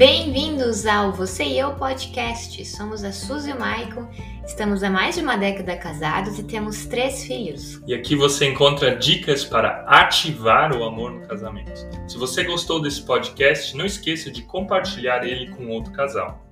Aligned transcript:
Bem-vindos 0.00 0.86
ao 0.86 1.12
Você 1.12 1.44
e 1.44 1.58
Eu 1.58 1.74
Podcast. 1.74 2.64
Somos 2.64 3.04
a 3.04 3.12
Suzy 3.12 3.50
e 3.50 3.52
o 3.52 3.60
Maicon, 3.60 4.08
estamos 4.46 4.82
há 4.82 4.88
mais 4.88 5.16
de 5.16 5.20
uma 5.20 5.36
década 5.36 5.76
casados 5.76 6.38
e 6.38 6.42
temos 6.42 6.86
três 6.86 7.22
filhos. 7.24 7.82
E 7.86 7.92
aqui 7.92 8.16
você 8.16 8.46
encontra 8.46 8.96
dicas 8.96 9.44
para 9.44 9.84
ativar 9.86 10.74
o 10.74 10.84
amor 10.84 11.12
no 11.12 11.28
casamento. 11.28 11.86
Se 12.08 12.16
você 12.16 12.44
gostou 12.44 12.80
desse 12.80 13.02
podcast, 13.02 13.76
não 13.76 13.84
esqueça 13.84 14.30
de 14.30 14.40
compartilhar 14.40 15.22
ele 15.22 15.50
com 15.50 15.68
outro 15.68 15.92
casal. 15.92 16.42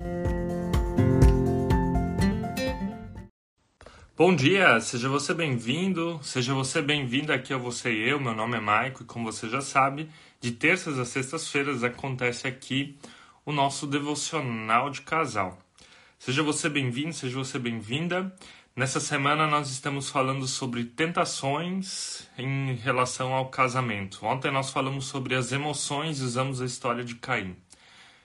Bom 4.15 4.37
dia, 4.37 4.79
seja 4.81 5.09
você 5.09 5.33
bem-vindo, 5.33 6.21
seja 6.23 6.53
você 6.53 6.83
bem-vinda 6.83 7.33
aqui 7.33 7.55
ao 7.55 7.61
Você 7.61 7.91
e 7.95 8.11
Eu. 8.11 8.21
Meu 8.21 8.35
nome 8.35 8.59
é 8.59 8.61
Maico 8.61 9.05
e 9.05 9.07
como 9.07 9.33
você 9.33 9.49
já 9.49 9.63
sabe, 9.63 10.11
de 10.39 10.53
terças 10.53 10.99
a 10.99 11.07
sextas-feiras 11.07 11.83
acontece 11.83 12.47
aqui 12.47 12.99
o 13.49 13.53
nosso 13.53 13.87
devocional 13.87 14.91
de 14.91 15.01
casal. 15.01 15.59
Seja 16.19 16.43
você 16.43 16.69
bem-vindo, 16.69 17.15
seja 17.15 17.35
você 17.35 17.59
bem-vinda. 17.59 18.31
Nessa 18.77 19.01
semana 19.01 19.47
nós 19.47 19.71
estamos 19.71 20.11
falando 20.11 20.47
sobre 20.47 20.85
tentações 20.85 22.29
em 22.37 22.75
relação 22.75 23.33
ao 23.33 23.49
casamento. 23.49 24.19
Ontem 24.23 24.51
nós 24.51 24.69
falamos 24.69 25.07
sobre 25.07 25.35
as 25.35 25.51
emoções 25.51 26.21
e 26.21 26.25
usamos 26.25 26.61
a 26.61 26.67
história 26.67 27.03
de 27.03 27.15
Caim. 27.15 27.57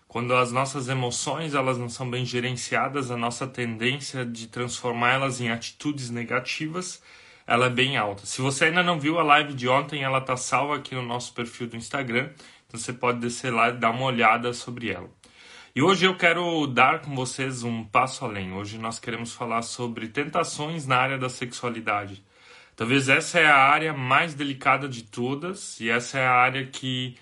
Quando 0.10 0.36
as 0.36 0.52
nossas 0.52 0.90
emoções 0.90 1.54
elas 1.54 1.78
não 1.78 1.88
são 1.88 2.10
bem 2.10 2.26
gerenciadas, 2.26 3.10
a 3.10 3.16
nossa 3.16 3.48
tendência 3.48 4.26
de 4.26 4.48
transformá-las 4.48 5.40
em 5.40 5.50
atitudes 5.50 6.10
negativas 6.10 7.02
ela 7.46 7.68
é 7.68 7.70
bem 7.70 7.98
alta. 7.98 8.26
Se 8.26 8.42
você 8.42 8.66
ainda 8.66 8.84
não 8.84 9.00
viu 9.00 9.20
a 9.20 9.24
live 9.24 9.54
de 9.54 9.68
ontem, 9.68 10.04
ela 10.04 10.20
está 10.20 10.36
salva 10.38 10.76
aqui 10.76 10.96
no 10.96 11.02
nosso 11.02 11.34
perfil 11.34 11.68
do 11.68 11.76
Instagram. 11.76 12.30
Então 12.74 12.82
você 12.82 12.92
pode 12.92 13.20
descer 13.20 13.54
lá 13.54 13.70
e 13.70 13.74
dar 13.74 13.92
uma 13.92 14.06
olhada 14.06 14.52
sobre 14.52 14.90
ela. 14.90 15.08
E 15.76 15.82
hoje 15.84 16.06
eu 16.08 16.18
quero 16.18 16.66
dar 16.66 17.02
com 17.02 17.14
vocês 17.16 17.62
um 17.62 17.84
passo 17.84 18.26
além. 18.26 18.52
Hoje 18.52 18.80
nós 18.80 18.98
queremos 18.98 19.32
falar 19.32 19.62
sobre 19.62 20.08
tentações 20.08 20.88
na 20.88 20.98
área 20.98 21.18
da 21.20 21.30
sexualidade. 21.30 22.26
Talvez 22.76 23.10
essa 23.10 23.40
é 23.40 23.46
a 23.46 23.56
área 23.56 23.94
mais 23.94 24.34
delicada 24.34 24.90
de 24.90 25.04
todas 25.04 25.80
e 25.80 25.88
essa 25.88 26.18
é 26.18 26.26
a 26.26 26.34
área 26.34 26.66
que 26.66 27.16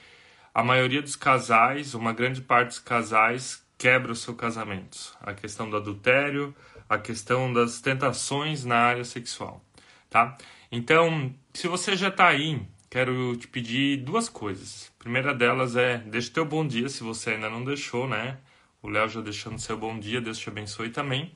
a 0.54 0.64
maioria 0.64 1.02
dos 1.02 1.18
casais, 1.18 1.94
uma 1.94 2.14
grande 2.14 2.40
parte 2.40 2.70
dos 2.70 2.80
casais, 2.80 3.62
quebra 3.78 4.14
o 4.14 4.16
seu 4.16 4.34
casamento. 4.34 5.18
A 5.20 5.34
questão 5.34 5.70
do 5.70 5.76
adultério, 5.76 6.56
a 6.88 6.98
questão 6.98 7.52
das 7.52 7.82
tentações 7.82 8.64
na 8.64 8.78
área 8.78 9.04
sexual, 9.04 9.62
tá? 10.10 10.38
Então, 10.72 11.36
se 11.54 11.68
você 11.68 11.98
já 11.98 12.08
está 12.08 12.30
aí 12.30 12.66
quero 12.92 13.38
te 13.38 13.48
pedir 13.48 13.98
duas 14.04 14.28
coisas. 14.28 14.91
Primeira 15.02 15.34
delas 15.34 15.76
é, 15.76 15.98
deixa 15.98 16.32
teu 16.32 16.46
bom 16.46 16.66
dia 16.66 16.88
se 16.88 17.02
você 17.02 17.32
ainda 17.32 17.50
não 17.50 17.64
deixou, 17.64 18.08
né? 18.08 18.38
O 18.84 18.88
Léo 18.88 19.10
já 19.10 19.20
deixando 19.20 19.58
seu 19.58 19.76
bom 19.76 19.98
dia, 19.98 20.22
Deus 20.22 20.38
te 20.38 20.48
abençoe 20.48 20.92
também. 20.92 21.36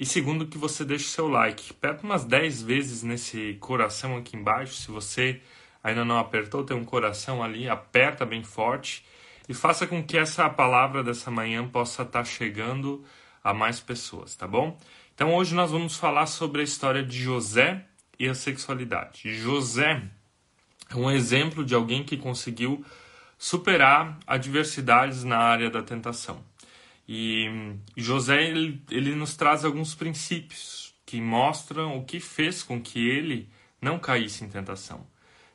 E 0.00 0.04
segundo, 0.04 0.48
que 0.48 0.58
você 0.58 0.84
deixe 0.84 1.04
seu 1.04 1.28
like. 1.28 1.70
Aperta 1.70 2.02
umas 2.02 2.24
10 2.24 2.62
vezes 2.62 3.04
nesse 3.04 3.54
coração 3.60 4.16
aqui 4.16 4.36
embaixo. 4.36 4.74
Se 4.74 4.90
você 4.90 5.40
ainda 5.80 6.04
não 6.04 6.18
apertou, 6.18 6.64
tem 6.64 6.76
um 6.76 6.84
coração 6.84 7.40
ali, 7.40 7.68
aperta 7.68 8.26
bem 8.26 8.42
forte. 8.42 9.06
E 9.48 9.54
faça 9.54 9.86
com 9.86 10.02
que 10.02 10.18
essa 10.18 10.50
palavra 10.50 11.04
dessa 11.04 11.30
manhã 11.30 11.64
possa 11.68 12.02
estar 12.02 12.24
chegando 12.24 13.04
a 13.44 13.54
mais 13.54 13.78
pessoas, 13.78 14.34
tá 14.34 14.48
bom? 14.48 14.76
Então 15.14 15.32
hoje 15.36 15.54
nós 15.54 15.70
vamos 15.70 15.96
falar 15.96 16.26
sobre 16.26 16.62
a 16.62 16.64
história 16.64 17.04
de 17.04 17.22
José 17.22 17.86
e 18.18 18.28
a 18.28 18.34
sexualidade. 18.34 19.32
José 19.32 20.02
é 20.90 20.96
um 20.96 21.08
exemplo 21.08 21.64
de 21.64 21.76
alguém 21.76 22.02
que 22.02 22.16
conseguiu 22.16 22.84
superar 23.44 24.18
adversidades 24.26 25.22
na 25.22 25.36
área 25.36 25.68
da 25.68 25.82
tentação. 25.82 26.42
E 27.06 27.74
José 27.94 28.42
ele, 28.42 28.82
ele 28.90 29.14
nos 29.14 29.36
traz 29.36 29.66
alguns 29.66 29.94
princípios 29.94 30.94
que 31.04 31.20
mostram 31.20 31.98
o 31.98 32.06
que 32.06 32.20
fez 32.20 32.62
com 32.62 32.80
que 32.80 33.06
ele 33.06 33.50
não 33.82 33.98
caísse 33.98 34.42
em 34.42 34.48
tentação. 34.48 35.06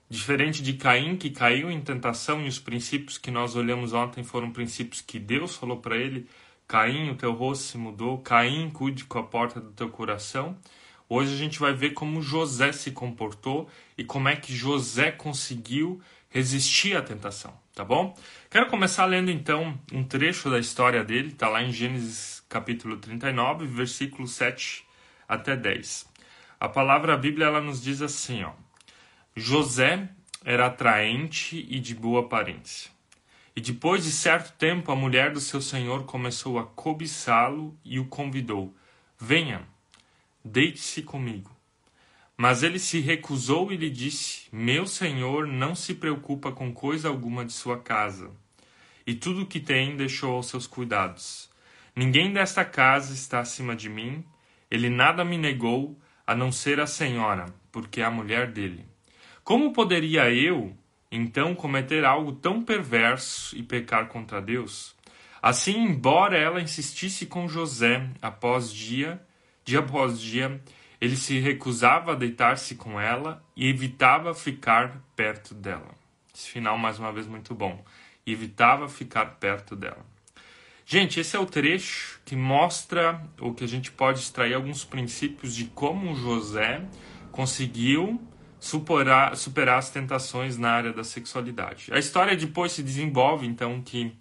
Diferente 0.08 0.62
de 0.62 0.74
Caim, 0.74 1.18
que 1.18 1.32
caiu 1.32 1.72
em 1.72 1.82
tentação, 1.82 2.46
e 2.46 2.48
os 2.48 2.60
princípios 2.60 3.18
que 3.18 3.32
nós 3.32 3.56
olhamos 3.56 3.92
ontem 3.92 4.24
foram 4.24 4.52
princípios 4.52 5.02
que 5.02 5.18
Deus 5.18 5.56
falou 5.56 5.78
para 5.78 5.98
ele: 5.98 6.28
Caim, 6.68 7.10
o 7.10 7.16
teu 7.16 7.34
rosto 7.34 7.64
se 7.64 7.78
mudou, 7.80 8.20
Caim, 8.20 8.70
cuide 8.70 9.06
com 9.06 9.18
a 9.18 9.24
porta 9.24 9.60
do 9.60 9.72
teu 9.72 9.90
coração. 9.90 10.56
Hoje 11.12 11.34
a 11.34 11.38
gente 11.38 11.58
vai 11.58 11.74
ver 11.74 11.96
como 11.96 12.22
José 12.22 12.72
se 12.72 12.92
comportou 12.92 13.68
e 13.98 14.04
como 14.04 14.30
é 14.30 14.36
que 14.36 14.56
José 14.56 15.10
conseguiu 15.12 16.00
resistir 16.30 16.96
à 16.96 17.02
tentação, 17.02 17.54
tá 17.80 17.86
bom? 17.86 18.14
Quero 18.50 18.68
começar 18.68 19.06
lendo 19.06 19.32
então 19.32 19.80
um 19.94 20.04
trecho 20.04 20.50
da 20.50 20.60
história 20.60 21.02
dele, 21.02 21.30
está 21.30 21.48
lá 21.48 21.64
em 21.64 21.72
Gênesis 21.72 22.44
capítulo 22.50 22.98
39, 22.98 23.66
versículo 23.68 24.28
7 24.28 24.86
até 25.26 25.56
10. 25.56 26.06
A 26.60 26.68
palavra 26.68 27.14
a 27.14 27.18
Bíblia 27.18 27.46
ela 27.46 27.62
nos 27.62 27.82
diz 27.82 28.02
assim, 28.02 28.44
ó: 28.44 28.52
José 29.34 30.10
era 30.44 30.66
atraente 30.66 31.66
e 31.70 31.80
de 31.80 31.96
boa 31.96 32.20
aparência. 32.20 32.92
E 33.56 33.62
depois 33.62 34.04
de 34.04 34.12
certo 34.12 34.52
tempo, 34.58 34.92
a 34.92 34.96
mulher 34.96 35.32
do 35.32 35.40
seu 35.40 35.62
senhor 35.62 36.04
começou 36.04 36.60
a 36.60 36.66
cobiçá-lo 36.66 37.80
e 37.86 37.98
o 37.98 38.08
convidou: 38.08 38.76
Venha, 39.18 39.66
Deite-se 40.44 41.02
comigo. 41.02 41.50
Mas 42.42 42.64
ele 42.64 42.80
se 42.80 43.02
recusou 43.02 43.70
e 43.70 43.76
lhe 43.76 43.90
disse: 43.90 44.48
Meu 44.50 44.88
senhor 44.88 45.46
não 45.46 45.76
se 45.76 45.94
preocupa 45.94 46.54
com 46.54 46.74
coisa 46.74 47.10
alguma 47.10 47.44
de 47.44 47.52
sua 47.52 47.78
casa, 47.78 48.32
e 49.06 49.14
tudo 49.14 49.42
o 49.42 49.46
que 49.46 49.60
tem 49.60 49.98
deixou 49.98 50.36
aos 50.36 50.48
seus 50.48 50.66
cuidados. 50.66 51.50
Ninguém 51.94 52.32
desta 52.32 52.64
casa 52.64 53.14
está 53.14 53.42
acima 53.42 53.76
de 53.76 53.90
mim, 53.90 54.24
ele 54.72 54.90
nada 54.90 55.26
me 55.26 55.38
negou, 55.38 56.00
a 56.26 56.34
não 56.34 56.50
ser 56.50 56.80
a 56.80 56.88
senhora, 56.88 57.48
porque 57.74 58.00
é 58.00 58.06
a 58.06 58.10
mulher 58.10 58.50
dele. 58.50 58.86
Como 59.44 59.74
poderia 59.74 60.32
eu, 60.32 60.74
então, 61.12 61.54
cometer 61.54 62.06
algo 62.06 62.32
tão 62.32 62.64
perverso 62.64 63.54
e 63.58 63.62
pecar 63.62 64.08
contra 64.08 64.42
Deus? 64.42 64.96
Assim, 65.42 65.78
embora 65.78 66.38
ela 66.38 66.62
insistisse 66.62 67.26
com 67.26 67.50
José 67.50 68.10
após 68.22 68.72
dia, 68.72 69.22
Dia 69.70 69.82
após 69.82 70.20
dia, 70.20 70.60
ele 71.02 71.16
se 71.16 71.40
recusava 71.40 72.12
a 72.12 72.16
deitar-se 72.16 72.76
com 72.76 73.00
ela 73.00 73.44
e 73.56 73.68
evitava 73.68 74.34
ficar 74.34 75.02
perto 75.16 75.54
dela. 75.54 75.96
Esse 76.34 76.50
final, 76.50 76.78
mais 76.78 77.00
uma 77.00 77.12
vez, 77.12 77.28
muito 77.28 77.56
bom. 77.56 77.84
Evitava 78.26 78.88
ficar 78.88 79.26
perto 79.40 79.76
dela. 79.76 80.06
Gente, 80.86 81.20
esse 81.20 81.36
é 81.36 81.40
o 81.40 81.46
trecho 81.46 82.20
que 82.26 82.36
mostra 82.36 83.24
o 83.40 83.54
que 83.54 83.64
a 83.64 83.68
gente 83.68 83.92
pode 83.92 84.20
extrair 84.20 84.56
alguns 84.56 84.84
princípios 84.84 85.56
de 85.56 85.66
como 85.66 86.16
José 86.16 86.84
conseguiu 87.32 88.20
superar, 88.60 89.36
superar 89.38 89.78
as 89.78 89.90
tentações 89.90 90.58
na 90.58 90.72
área 90.72 90.92
da 90.92 91.04
sexualidade. 91.04 91.94
A 91.94 92.00
história 92.00 92.36
depois 92.36 92.72
se 92.72 92.84
desenvolve, 92.84 93.46
então, 93.46 93.82
que 93.82 94.12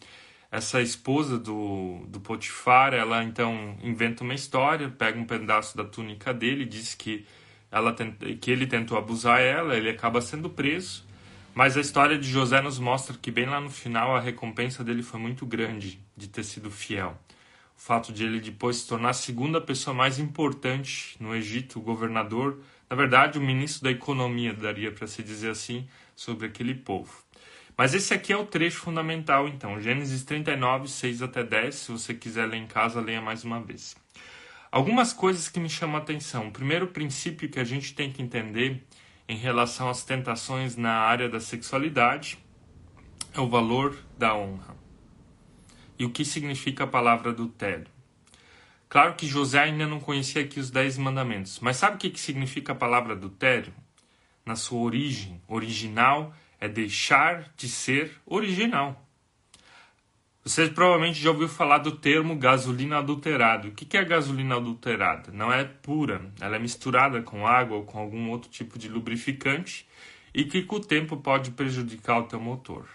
essa 0.50 0.80
esposa 0.80 1.38
do, 1.38 2.04
do 2.08 2.20
Potifar, 2.20 2.94
ela 2.94 3.22
então 3.22 3.76
inventa 3.82 4.24
uma 4.24 4.34
história, 4.34 4.88
pega 4.88 5.18
um 5.18 5.24
pedaço 5.26 5.76
da 5.76 5.84
túnica 5.84 6.32
dele, 6.32 6.64
diz 6.64 6.94
que, 6.94 7.26
ela 7.70 7.94
que 8.40 8.50
ele 8.50 8.66
tentou 8.66 8.96
abusar 8.96 9.40
ela, 9.40 9.76
ele 9.76 9.90
acaba 9.90 10.20
sendo 10.20 10.48
preso. 10.48 11.06
Mas 11.54 11.76
a 11.76 11.80
história 11.80 12.16
de 12.16 12.30
José 12.30 12.62
nos 12.62 12.78
mostra 12.78 13.16
que 13.20 13.30
bem 13.30 13.46
lá 13.46 13.60
no 13.60 13.68
final 13.68 14.16
a 14.16 14.20
recompensa 14.20 14.84
dele 14.84 15.02
foi 15.02 15.20
muito 15.20 15.44
grande 15.44 16.00
de 16.16 16.28
ter 16.28 16.44
sido 16.44 16.70
fiel. 16.70 17.18
O 17.76 17.80
fato 17.80 18.12
de 18.12 18.24
ele 18.24 18.40
depois 18.40 18.78
se 18.78 18.88
tornar 18.88 19.10
a 19.10 19.14
segunda 19.14 19.60
pessoa 19.60 19.94
mais 19.94 20.18
importante 20.18 21.16
no 21.20 21.34
Egito, 21.34 21.78
o 21.78 21.82
governador, 21.82 22.60
na 22.88 22.96
verdade 22.96 23.38
o 23.38 23.42
ministro 23.42 23.84
da 23.84 23.90
economia, 23.90 24.54
daria 24.54 24.90
para 24.90 25.06
se 25.06 25.22
dizer 25.22 25.50
assim, 25.50 25.86
sobre 26.16 26.46
aquele 26.46 26.74
povo. 26.74 27.12
Mas 27.78 27.94
esse 27.94 28.12
aqui 28.12 28.32
é 28.32 28.36
o 28.36 28.44
trecho 28.44 28.80
fundamental, 28.80 29.46
então, 29.46 29.80
Gênesis 29.80 30.24
39, 30.24 30.88
6 30.88 31.22
até 31.22 31.44
10. 31.44 31.72
Se 31.76 31.92
você 31.92 32.12
quiser 32.12 32.46
ler 32.46 32.56
em 32.56 32.66
casa, 32.66 33.00
leia 33.00 33.22
mais 33.22 33.44
uma 33.44 33.60
vez. 33.60 33.94
Algumas 34.68 35.12
coisas 35.12 35.48
que 35.48 35.60
me 35.60 35.70
chamam 35.70 35.94
a 35.94 36.00
atenção. 36.00 36.48
O 36.48 36.50
primeiro 36.50 36.88
princípio 36.88 37.48
que 37.48 37.60
a 37.60 37.64
gente 37.64 37.94
tem 37.94 38.10
que 38.10 38.20
entender 38.20 38.84
em 39.28 39.36
relação 39.36 39.88
às 39.88 40.02
tentações 40.02 40.74
na 40.74 40.92
área 40.92 41.28
da 41.28 41.38
sexualidade 41.38 42.36
é 43.32 43.40
o 43.40 43.48
valor 43.48 43.96
da 44.18 44.34
honra. 44.34 44.76
E 45.96 46.04
o 46.04 46.10
que 46.10 46.24
significa 46.24 46.82
a 46.82 46.88
palavra 46.88 47.30
adultério. 47.30 47.86
Claro 48.88 49.14
que 49.14 49.28
José 49.28 49.60
ainda 49.60 49.86
não 49.86 50.00
conhecia 50.00 50.42
aqui 50.42 50.58
os 50.58 50.68
dez 50.68 50.98
mandamentos, 50.98 51.60
mas 51.60 51.76
sabe 51.76 51.94
o 51.94 51.98
que 51.98 52.18
significa 52.18 52.72
a 52.72 52.76
palavra 52.76 53.12
adultério? 53.12 53.72
Na 54.44 54.56
sua 54.56 54.80
origem, 54.80 55.40
original 55.46 56.34
é 56.60 56.68
deixar 56.68 57.52
de 57.56 57.68
ser 57.68 58.12
original. 58.26 59.04
Você 60.44 60.68
provavelmente 60.68 61.20
já 61.20 61.30
ouviu 61.30 61.48
falar 61.48 61.78
do 61.78 61.92
termo 61.92 62.34
gasolina 62.34 62.98
adulterada. 62.98 63.68
O 63.68 63.72
que 63.72 63.96
é 63.96 64.04
gasolina 64.04 64.56
adulterada? 64.56 65.30
Não 65.30 65.52
é 65.52 65.62
pura, 65.64 66.32
ela 66.40 66.56
é 66.56 66.58
misturada 66.58 67.20
com 67.20 67.46
água 67.46 67.76
ou 67.76 67.84
com 67.84 67.98
algum 67.98 68.30
outro 68.30 68.48
tipo 68.50 68.78
de 68.78 68.88
lubrificante 68.88 69.86
e 70.32 70.44
que 70.44 70.62
com 70.62 70.76
o 70.76 70.80
tempo 70.80 71.16
pode 71.18 71.50
prejudicar 71.50 72.20
o 72.20 72.24
teu 72.24 72.40
motor. 72.40 72.86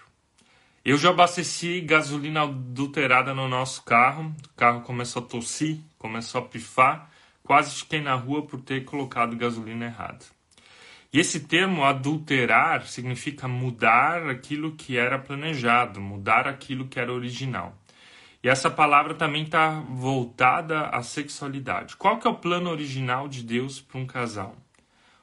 Eu 0.84 0.98
já 0.98 1.12
abasteci 1.12 1.80
gasolina 1.80 2.42
adulterada 2.42 3.34
no 3.34 3.48
nosso 3.48 3.84
carro. 3.84 4.36
O 4.52 4.58
carro 4.58 4.82
começou 4.82 5.22
a 5.22 5.26
tossir, 5.26 5.78
começou 5.98 6.42
a 6.42 6.46
pifar. 6.46 7.10
Quase 7.44 7.76
fiquei 7.76 8.02
na 8.02 8.16
rua 8.16 8.46
por 8.46 8.60
ter 8.62 8.84
colocado 8.84 9.36
gasolina 9.36 9.86
errada. 9.86 10.26
E 11.14 11.20
esse 11.20 11.42
termo 11.42 11.84
adulterar 11.84 12.88
significa 12.88 13.48
mudar 13.48 14.28
aquilo 14.28 14.72
que 14.72 14.98
era 14.98 15.20
planejado, 15.20 16.02
mudar 16.02 16.48
aquilo 16.48 16.88
que 16.88 17.00
era 17.00 17.14
original. 17.14 17.78
E 18.44 18.50
essa 18.50 18.70
palavra 18.70 19.14
também 19.14 19.44
está 19.44 19.80
voltada 19.82 20.88
à 20.88 21.04
sexualidade. 21.04 21.96
Qual 21.96 22.18
que 22.18 22.28
é 22.28 22.32
o 22.32 22.36
plano 22.36 22.72
original 22.72 23.28
de 23.28 23.44
Deus 23.44 23.80
para 23.80 24.00
um 24.00 24.08
casal? 24.08 24.58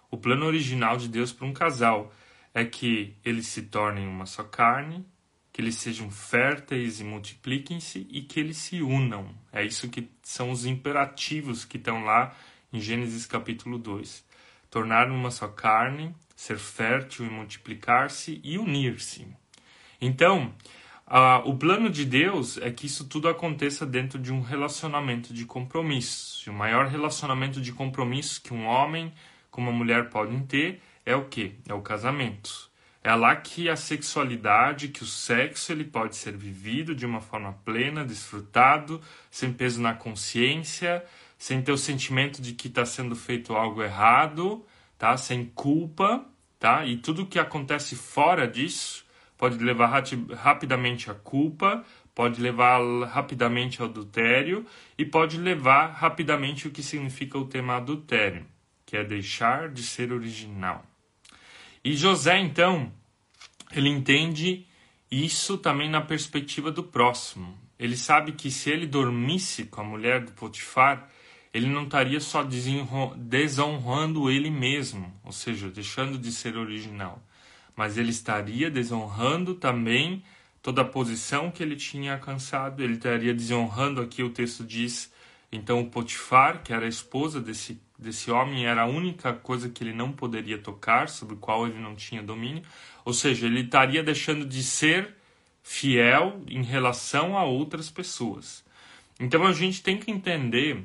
O 0.09 0.17
plano 0.17 0.47
original 0.47 0.97
de 0.97 1.09
Deus 1.09 1.33
para 1.33 1.47
um 1.47 1.53
casal 1.53 2.15
é 2.55 2.65
que 2.65 3.17
eles 3.25 3.49
se 3.49 3.63
tornem 3.63 4.07
uma 4.07 4.27
só 4.27 4.45
carne, 4.45 5.05
que 5.53 5.61
eles 5.61 5.75
sejam 5.75 6.09
férteis 6.09 7.01
e 7.01 7.05
multipliquem-se 7.05 8.07
e 8.09 8.23
que 8.23 8.39
eles 8.39 8.59
se 8.59 8.81
unam. 8.81 9.29
É 9.53 9.65
isso 9.65 9.89
que 9.89 10.09
são 10.23 10.53
os 10.53 10.65
imperativos 10.65 11.65
que 11.65 11.79
estão 11.79 12.05
lá 12.05 12.33
em 12.73 12.81
Gênesis 12.81 13.27
capítulo 13.27 13.77
2. 13.77 14.30
Tornar 14.71 15.11
uma 15.11 15.31
só 15.31 15.49
carne, 15.49 16.15
ser 16.37 16.59
fértil 16.59 17.27
e 17.27 17.31
multiplicar-se 17.31 18.41
e 18.45 18.57
unir-se. 18.57 19.27
Então, 20.01 20.55
o 21.45 21.57
plano 21.57 21.91
de 21.91 22.05
Deus 22.05 22.57
é 22.57 22.71
que 22.71 22.87
isso 22.87 23.05
tudo 23.09 23.29
aconteça 23.29 23.85
dentro 23.85 24.19
de 24.19 24.33
um 24.33 24.41
relacionamento 24.41 25.35
de 25.35 25.45
compromisso. 25.45 26.49
E 26.49 26.51
o 26.51 26.55
maior 26.55 26.87
relacionamento 26.87 27.61
de 27.61 27.73
compromisso 27.73 28.41
que 28.41 28.55
um 28.55 28.65
homem 28.65 29.13
com 29.51 29.61
uma 29.61 29.73
mulher 29.73 30.09
podem 30.09 30.41
ter 30.47 30.81
é 31.05 31.17
o 31.17 31.25
que? 31.25 31.57
É 31.69 31.75
o 31.75 31.83
casamento. 31.83 32.71
É 33.03 33.15
lá 33.15 33.35
que 33.35 33.69
a 33.69 33.77
sexualidade, 33.77 34.89
que 34.89 35.03
o 35.03 35.07
sexo, 35.07 35.73
ele 35.73 35.85
pode 35.85 36.17
ser 36.17 36.37
vivido 36.37 36.95
de 36.95 37.07
uma 37.07 37.21
forma 37.21 37.53
plena, 37.65 38.05
desfrutado, 38.05 39.01
sem 39.31 39.53
peso 39.53 39.81
na 39.81 39.95
consciência, 39.95 41.03
sem 41.41 41.63
ter 41.63 41.73
o 41.73 41.79
sentimento 41.79 42.43
de 42.43 42.53
que 42.53 42.69
está 42.69 42.85
sendo 42.85 43.17
feito 43.17 43.55
algo 43.55 43.83
errado, 43.83 44.63
tá? 44.99 45.17
Sem 45.17 45.47
culpa, 45.47 46.23
tá? 46.59 46.85
E 46.85 46.99
tudo 46.99 47.25
que 47.25 47.39
acontece 47.39 47.97
fora 47.97 48.47
disso 48.47 49.07
pode 49.39 49.57
levar 49.57 50.05
rapidamente 50.37 51.11
à 51.11 51.15
culpa, 51.15 51.83
pode 52.15 52.43
levar 52.43 52.79
rapidamente 53.07 53.81
ao 53.81 53.89
adultério 53.89 54.67
e 54.99 55.05
pode 55.07 55.39
levar 55.39 55.93
rapidamente 55.93 56.69
o 56.69 56.71
que 56.71 56.83
significa 56.83 57.39
o 57.39 57.47
tema 57.47 57.79
adultério, 57.79 58.45
que 58.85 58.99
é 58.99 59.03
deixar 59.03 59.71
de 59.71 59.83
ser 59.83 60.13
original. 60.13 60.85
E 61.83 61.97
José, 61.97 62.39
então, 62.39 62.93
ele 63.73 63.89
entende 63.89 64.67
isso 65.11 65.57
também 65.57 65.89
na 65.89 66.03
perspectiva 66.03 66.71
do 66.71 66.85
próximo. 66.85 67.59
Ele 67.79 67.97
sabe 67.97 68.33
que 68.33 68.51
se 68.51 68.69
ele 68.69 68.87
dormisse 68.87 69.65
com 69.65 69.81
a 69.81 69.85
mulher 69.85 70.23
do 70.23 70.33
Potifar, 70.33 71.09
ele 71.53 71.69
não 71.69 71.85
estaria 71.85 72.21
só 72.21 72.47
desonrando 73.17 74.31
ele 74.31 74.51
mesmo, 74.51 75.13
ou 75.25 75.33
seja, 75.33 75.69
deixando 75.69 76.19
de 76.19 76.31
ser 76.31 76.57
original, 76.57 77.23
mas 77.75 77.99
ele 77.99 78.11
estaria 78.11 78.71
desonrando 78.71 79.55
também 79.55 80.23
toda 80.63 80.83
a 80.83 80.85
posição 80.85 81.51
que 81.51 81.63
ele 81.63 81.77
tinha 81.77 82.15
alcançado, 82.15 82.83
ele 82.83 82.95
estaria 82.95 83.35
desonrando 83.35 84.01
aqui 84.01 84.23
o 84.23 84.31
texto 84.31 84.65
diz, 84.65 85.13
então 85.51 85.81
o 85.81 85.91
Potifar, 85.91 86.63
que 86.63 86.73
era 86.73 86.87
a 86.87 86.89
esposa 86.89 87.41
desse 87.41 87.81
desse 88.01 88.31
homem 88.31 88.67
era 88.67 88.83
a 88.83 88.87
única 88.87 89.33
coisa 89.33 89.69
que 89.69 89.85
ele 89.85 89.93
não 89.93 90.11
poderia 90.11 90.59
tocar, 90.59 91.09
sobre 91.09 91.35
o 91.35 91.39
qual 91.39 91.67
ele 91.67 91.79
não 91.79 91.95
tinha 91.95 92.23
domínio. 92.23 92.63
Ou 93.05 93.13
seja, 93.13 93.47
ele 93.47 93.61
estaria 93.61 94.03
deixando 94.03 94.47
de 94.47 94.63
ser 94.63 95.15
fiel 95.63 96.43
em 96.49 96.63
relação 96.63 97.37
a 97.37 97.45
outras 97.45 97.91
pessoas. 97.91 98.65
Então 99.19 99.47
a 99.47 99.53
gente 99.53 99.83
tem 99.83 99.99
que 99.99 100.11
entender 100.11 100.83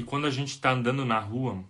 que 0.00 0.06
quando 0.06 0.26
a 0.26 0.30
gente 0.30 0.52
está 0.52 0.70
andando 0.70 1.04
na 1.04 1.18
rua, 1.18 1.62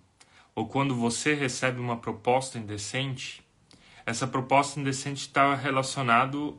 ou 0.55 0.69
quando 0.69 0.95
você 0.95 1.35
recebe 1.35 1.81
uma 1.81 1.97
proposta 1.97 2.59
indecente, 2.59 3.43
essa 4.07 4.25
proposta 4.25 4.79
indecente 4.79 5.23
está 5.23 5.53
relacionado 5.57 6.57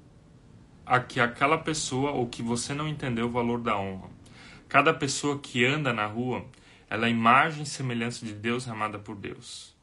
a 0.85 0.99
que 0.99 1.21
aquela 1.21 1.57
pessoa 1.57 2.11
ou 2.11 2.27
que 2.27 2.43
você 2.43 2.73
não 2.73 2.89
entendeu 2.89 3.27
o 3.27 3.31
valor 3.31 3.61
da 3.61 3.77
honra. 3.77 4.09
Cada 4.67 4.93
pessoa 4.93 5.39
que 5.39 5.65
anda 5.65 5.93
na 5.93 6.05
rua, 6.05 6.45
ela 6.89 7.07
é 7.07 7.09
imagem 7.09 7.63
e 7.63 7.65
semelhança 7.65 8.25
de 8.25 8.33
Deus 8.33 8.67
amada 8.67 8.99
por 8.99 9.15
Deus. 9.15 9.73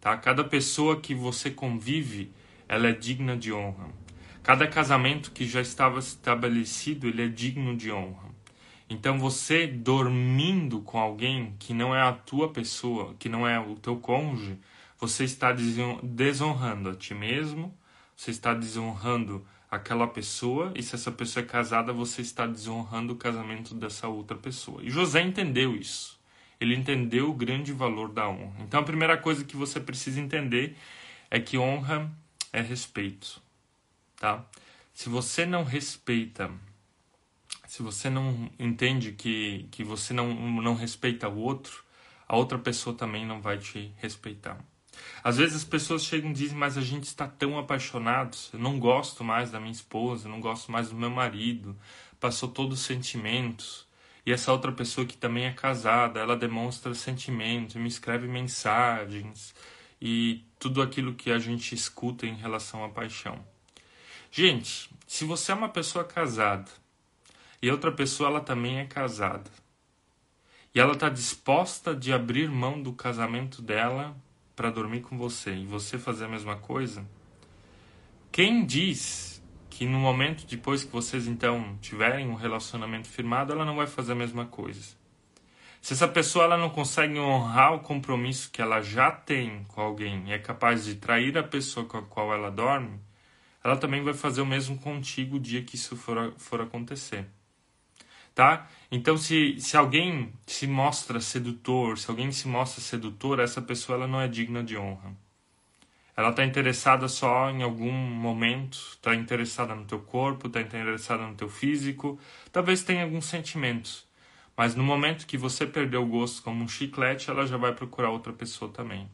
Tá? 0.00 0.16
Cada 0.16 0.44
pessoa 0.44 1.00
que 1.00 1.12
você 1.12 1.50
convive, 1.50 2.30
ela 2.68 2.86
é 2.86 2.92
digna 2.92 3.36
de 3.36 3.52
honra. 3.52 3.88
Cada 4.44 4.68
casamento 4.68 5.32
que 5.32 5.44
já 5.44 5.60
estava 5.60 5.98
estabelecido, 5.98 7.08
ele 7.08 7.24
é 7.24 7.28
digno 7.28 7.76
de 7.76 7.90
honra. 7.90 8.31
Então 8.92 9.18
você 9.18 9.66
dormindo 9.66 10.80
com 10.80 10.98
alguém 10.98 11.54
que 11.58 11.72
não 11.72 11.94
é 11.94 12.02
a 12.02 12.12
tua 12.12 12.52
pessoa, 12.52 13.14
que 13.18 13.28
não 13.28 13.46
é 13.46 13.58
o 13.58 13.74
teu 13.76 13.96
cônjuge, 13.96 14.58
você 14.98 15.24
está 15.24 15.52
desonrando 16.02 16.90
a 16.90 16.94
ti 16.94 17.14
mesmo, 17.14 17.76
você 18.16 18.30
está 18.30 18.54
desonrando 18.54 19.44
aquela 19.70 20.06
pessoa, 20.06 20.72
e 20.76 20.82
se 20.82 20.94
essa 20.94 21.10
pessoa 21.10 21.42
é 21.42 21.46
casada, 21.46 21.92
você 21.92 22.20
está 22.20 22.46
desonrando 22.46 23.14
o 23.14 23.16
casamento 23.16 23.74
dessa 23.74 24.06
outra 24.06 24.36
pessoa. 24.36 24.82
E 24.82 24.90
José 24.90 25.22
entendeu 25.22 25.74
isso 25.74 26.20
ele 26.62 26.76
entendeu 26.76 27.28
o 27.28 27.34
grande 27.34 27.72
valor 27.72 28.08
da 28.08 28.28
honra. 28.28 28.54
Então 28.60 28.80
a 28.80 28.84
primeira 28.84 29.16
coisa 29.18 29.44
que 29.44 29.56
você 29.56 29.80
precisa 29.80 30.20
entender 30.20 30.76
é 31.28 31.40
que 31.40 31.58
honra 31.58 32.10
é 32.52 32.60
respeito, 32.60 33.42
tá? 34.16 34.44
Se 34.94 35.08
você 35.08 35.44
não 35.44 35.64
respeita, 35.64 36.50
se 37.72 37.82
você 37.82 38.10
não 38.10 38.50
entende 38.58 39.12
que, 39.12 39.66
que 39.70 39.82
você 39.82 40.12
não, 40.12 40.34
não 40.60 40.74
respeita 40.74 41.26
o 41.26 41.38
outro, 41.38 41.82
a 42.28 42.36
outra 42.36 42.58
pessoa 42.58 42.94
também 42.94 43.24
não 43.24 43.40
vai 43.40 43.56
te 43.56 43.90
respeitar. 43.96 44.62
Às 45.24 45.38
vezes 45.38 45.56
as 45.56 45.64
pessoas 45.64 46.04
chegam 46.04 46.32
e 46.32 46.34
dizem, 46.34 46.54
mas 46.54 46.76
a 46.76 46.82
gente 46.82 47.04
está 47.04 47.26
tão 47.26 47.58
apaixonado, 47.58 48.36
eu 48.52 48.58
não 48.58 48.78
gosto 48.78 49.24
mais 49.24 49.50
da 49.50 49.58
minha 49.58 49.72
esposa, 49.72 50.28
não 50.28 50.38
gosto 50.38 50.70
mais 50.70 50.90
do 50.90 50.94
meu 50.94 51.08
marido, 51.08 51.74
passou 52.20 52.46
todos 52.50 52.78
os 52.78 52.84
sentimentos, 52.84 53.86
e 54.26 54.32
essa 54.32 54.52
outra 54.52 54.70
pessoa 54.70 55.06
que 55.06 55.16
também 55.16 55.46
é 55.46 55.52
casada, 55.54 56.20
ela 56.20 56.36
demonstra 56.36 56.92
sentimentos, 56.94 57.76
me 57.76 57.88
escreve 57.88 58.28
mensagens 58.28 59.54
e 59.98 60.44
tudo 60.58 60.82
aquilo 60.82 61.14
que 61.14 61.32
a 61.32 61.38
gente 61.38 61.74
escuta 61.74 62.26
em 62.26 62.34
relação 62.34 62.84
à 62.84 62.90
paixão. 62.90 63.42
Gente, 64.30 64.90
se 65.06 65.24
você 65.24 65.52
é 65.52 65.54
uma 65.54 65.70
pessoa 65.70 66.04
casada 66.04 66.81
e 67.62 67.70
outra 67.70 67.92
pessoa 67.92 68.28
ela 68.28 68.40
também 68.40 68.80
é 68.80 68.84
casada 68.84 69.50
e 70.74 70.80
ela 70.80 70.94
está 70.94 71.08
disposta 71.08 71.94
de 71.94 72.12
abrir 72.12 72.50
mão 72.50 72.82
do 72.82 72.92
casamento 72.92 73.60
dela 73.60 74.16
para 74.56 74.70
dormir 74.70 75.02
com 75.02 75.18
você 75.18 75.54
e 75.54 75.66
você 75.66 75.98
fazer 75.98 76.24
a 76.24 76.28
mesma 76.28 76.56
coisa, 76.56 77.06
quem 78.30 78.64
diz 78.64 79.42
que 79.68 79.86
no 79.86 79.98
momento 79.98 80.46
depois 80.46 80.82
que 80.82 80.92
vocês 80.92 81.26
então 81.26 81.76
tiverem 81.80 82.28
um 82.28 82.34
relacionamento 82.34 83.08
firmado, 83.08 83.52
ela 83.52 83.64
não 83.64 83.76
vai 83.76 83.86
fazer 83.86 84.12
a 84.12 84.16
mesma 84.16 84.46
coisa. 84.46 84.96
Se 85.80 85.92
essa 85.92 86.06
pessoa 86.06 86.44
ela 86.44 86.56
não 86.56 86.70
consegue 86.70 87.18
honrar 87.18 87.74
o 87.74 87.80
compromisso 87.80 88.50
que 88.50 88.62
ela 88.62 88.80
já 88.80 89.10
tem 89.10 89.64
com 89.64 89.80
alguém 89.80 90.28
e 90.28 90.32
é 90.32 90.38
capaz 90.38 90.84
de 90.84 90.94
trair 90.94 91.36
a 91.36 91.42
pessoa 91.42 91.84
com 91.84 91.98
a 91.98 92.02
qual 92.02 92.32
ela 92.32 92.50
dorme, 92.50 93.00
ela 93.62 93.76
também 93.76 94.02
vai 94.02 94.14
fazer 94.14 94.40
o 94.40 94.46
mesmo 94.46 94.78
contigo 94.78 95.36
o 95.36 95.40
dia 95.40 95.62
que 95.62 95.74
isso 95.74 95.96
for, 95.96 96.32
for 96.38 96.60
acontecer. 96.60 97.26
Tá? 98.34 98.66
Então, 98.90 99.16
se, 99.18 99.60
se 99.60 99.76
alguém 99.76 100.32
se 100.46 100.66
mostra 100.66 101.20
sedutor, 101.20 101.98
se 101.98 102.10
alguém 102.10 102.32
se 102.32 102.48
mostra 102.48 102.80
sedutor, 102.80 103.38
essa 103.40 103.60
pessoa 103.60 103.96
ela 103.96 104.06
não 104.06 104.20
é 104.20 104.28
digna 104.28 104.62
de 104.64 104.76
honra. 104.76 105.14
Ela 106.16 106.30
está 106.30 106.44
interessada 106.44 107.08
só 107.08 107.50
em 107.50 107.62
algum 107.62 107.92
momento, 107.92 108.76
está 108.92 109.14
interessada 109.14 109.74
no 109.74 109.84
teu 109.84 109.98
corpo, 109.98 110.46
está 110.46 110.60
interessada 110.60 111.26
no 111.26 111.34
teu 111.34 111.48
físico, 111.48 112.18
talvez 112.50 112.82
tenha 112.82 113.02
alguns 113.02 113.24
sentimentos. 113.24 114.06
Mas 114.56 114.74
no 114.74 114.84
momento 114.84 115.26
que 115.26 115.38
você 115.38 115.66
perdeu 115.66 116.02
o 116.02 116.06
gosto 116.06 116.42
como 116.42 116.62
um 116.62 116.68
chiclete, 116.68 117.30
ela 117.30 117.46
já 117.46 117.56
vai 117.56 117.74
procurar 117.74 118.10
outra 118.10 118.32
pessoa 118.32 118.70
também. 118.70 119.08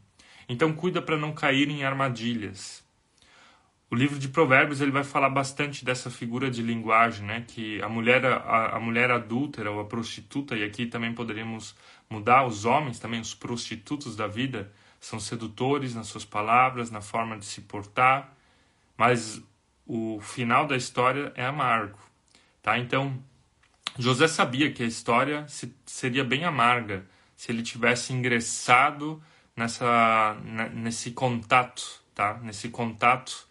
Então 0.48 0.72
cuida 0.72 1.00
para 1.00 1.16
não 1.16 1.32
cair 1.32 1.68
em 1.68 1.84
armadilhas. 1.84 2.84
O 3.90 3.94
livro 3.94 4.18
de 4.18 4.28
Provérbios 4.28 4.82
ele 4.82 4.90
vai 4.90 5.02
falar 5.02 5.30
bastante 5.30 5.82
dessa 5.82 6.10
figura 6.10 6.50
de 6.50 6.62
linguagem, 6.62 7.24
né? 7.26 7.44
Que 7.48 7.80
a 7.80 7.88
mulher 7.88 8.24
a, 8.26 8.76
a 8.76 8.80
mulher 8.80 9.10
adúltera 9.10 9.70
ou 9.70 9.80
a 9.80 9.84
prostituta 9.84 10.54
e 10.54 10.62
aqui 10.62 10.84
também 10.86 11.14
poderíamos 11.14 11.74
mudar 12.10 12.46
os 12.46 12.64
homens 12.66 12.98
também 12.98 13.20
os 13.20 13.34
prostitutos 13.34 14.14
da 14.14 14.26
vida 14.26 14.70
são 15.00 15.20
sedutores 15.20 15.94
nas 15.94 16.08
suas 16.08 16.24
palavras, 16.24 16.90
na 16.90 17.00
forma 17.00 17.38
de 17.38 17.44
se 17.44 17.60
portar, 17.62 18.34
mas 18.96 19.40
o 19.86 20.20
final 20.20 20.66
da 20.66 20.76
história 20.76 21.32
é 21.34 21.44
amargo, 21.46 21.98
tá? 22.60 22.78
Então, 22.78 23.16
José 23.98 24.28
sabia 24.28 24.72
que 24.72 24.82
a 24.82 24.86
história 24.86 25.46
seria 25.86 26.24
bem 26.24 26.44
amarga 26.44 27.06
se 27.36 27.50
ele 27.50 27.62
tivesse 27.62 28.12
ingressado 28.12 29.22
nessa 29.56 30.36
nesse 30.74 31.12
contato, 31.12 32.02
tá? 32.14 32.38
Nesse 32.42 32.68
contato 32.68 33.47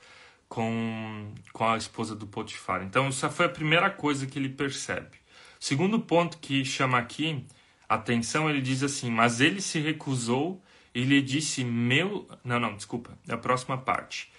com, 0.48 1.34
com 1.52 1.68
a 1.68 1.78
esposa 1.78 2.16
do 2.16 2.28
Potifar. 2.28 2.84
Então, 2.84 3.08
essa 3.08 3.30
foi 3.30 3.46
a 3.46 3.50
primeira 3.50 3.90
coisa 3.90 4.26
que 4.26 4.40
ele 4.40 4.50
percebe. 4.50 5.18
Segundo 5.60 6.00
ponto 6.00 6.38
que 6.38 6.64
chama 6.64 6.98
aqui 6.98 7.46
atenção, 7.88 8.50
ele 8.50 8.62
diz 8.62 8.84
assim: 8.84 9.10
Mas 9.10 9.42
ele 9.42 9.62
se 9.62 9.80
recusou 9.80 10.62
e 10.94 11.04
lhe 11.04 11.22
disse: 11.22 11.64
Meu. 11.64 12.28
Não, 12.44 12.60
não, 12.60 12.76
desculpa, 12.76 13.18
é 13.28 13.34
a 13.34 13.38
próxima 13.38 13.78
parte. 13.78 14.32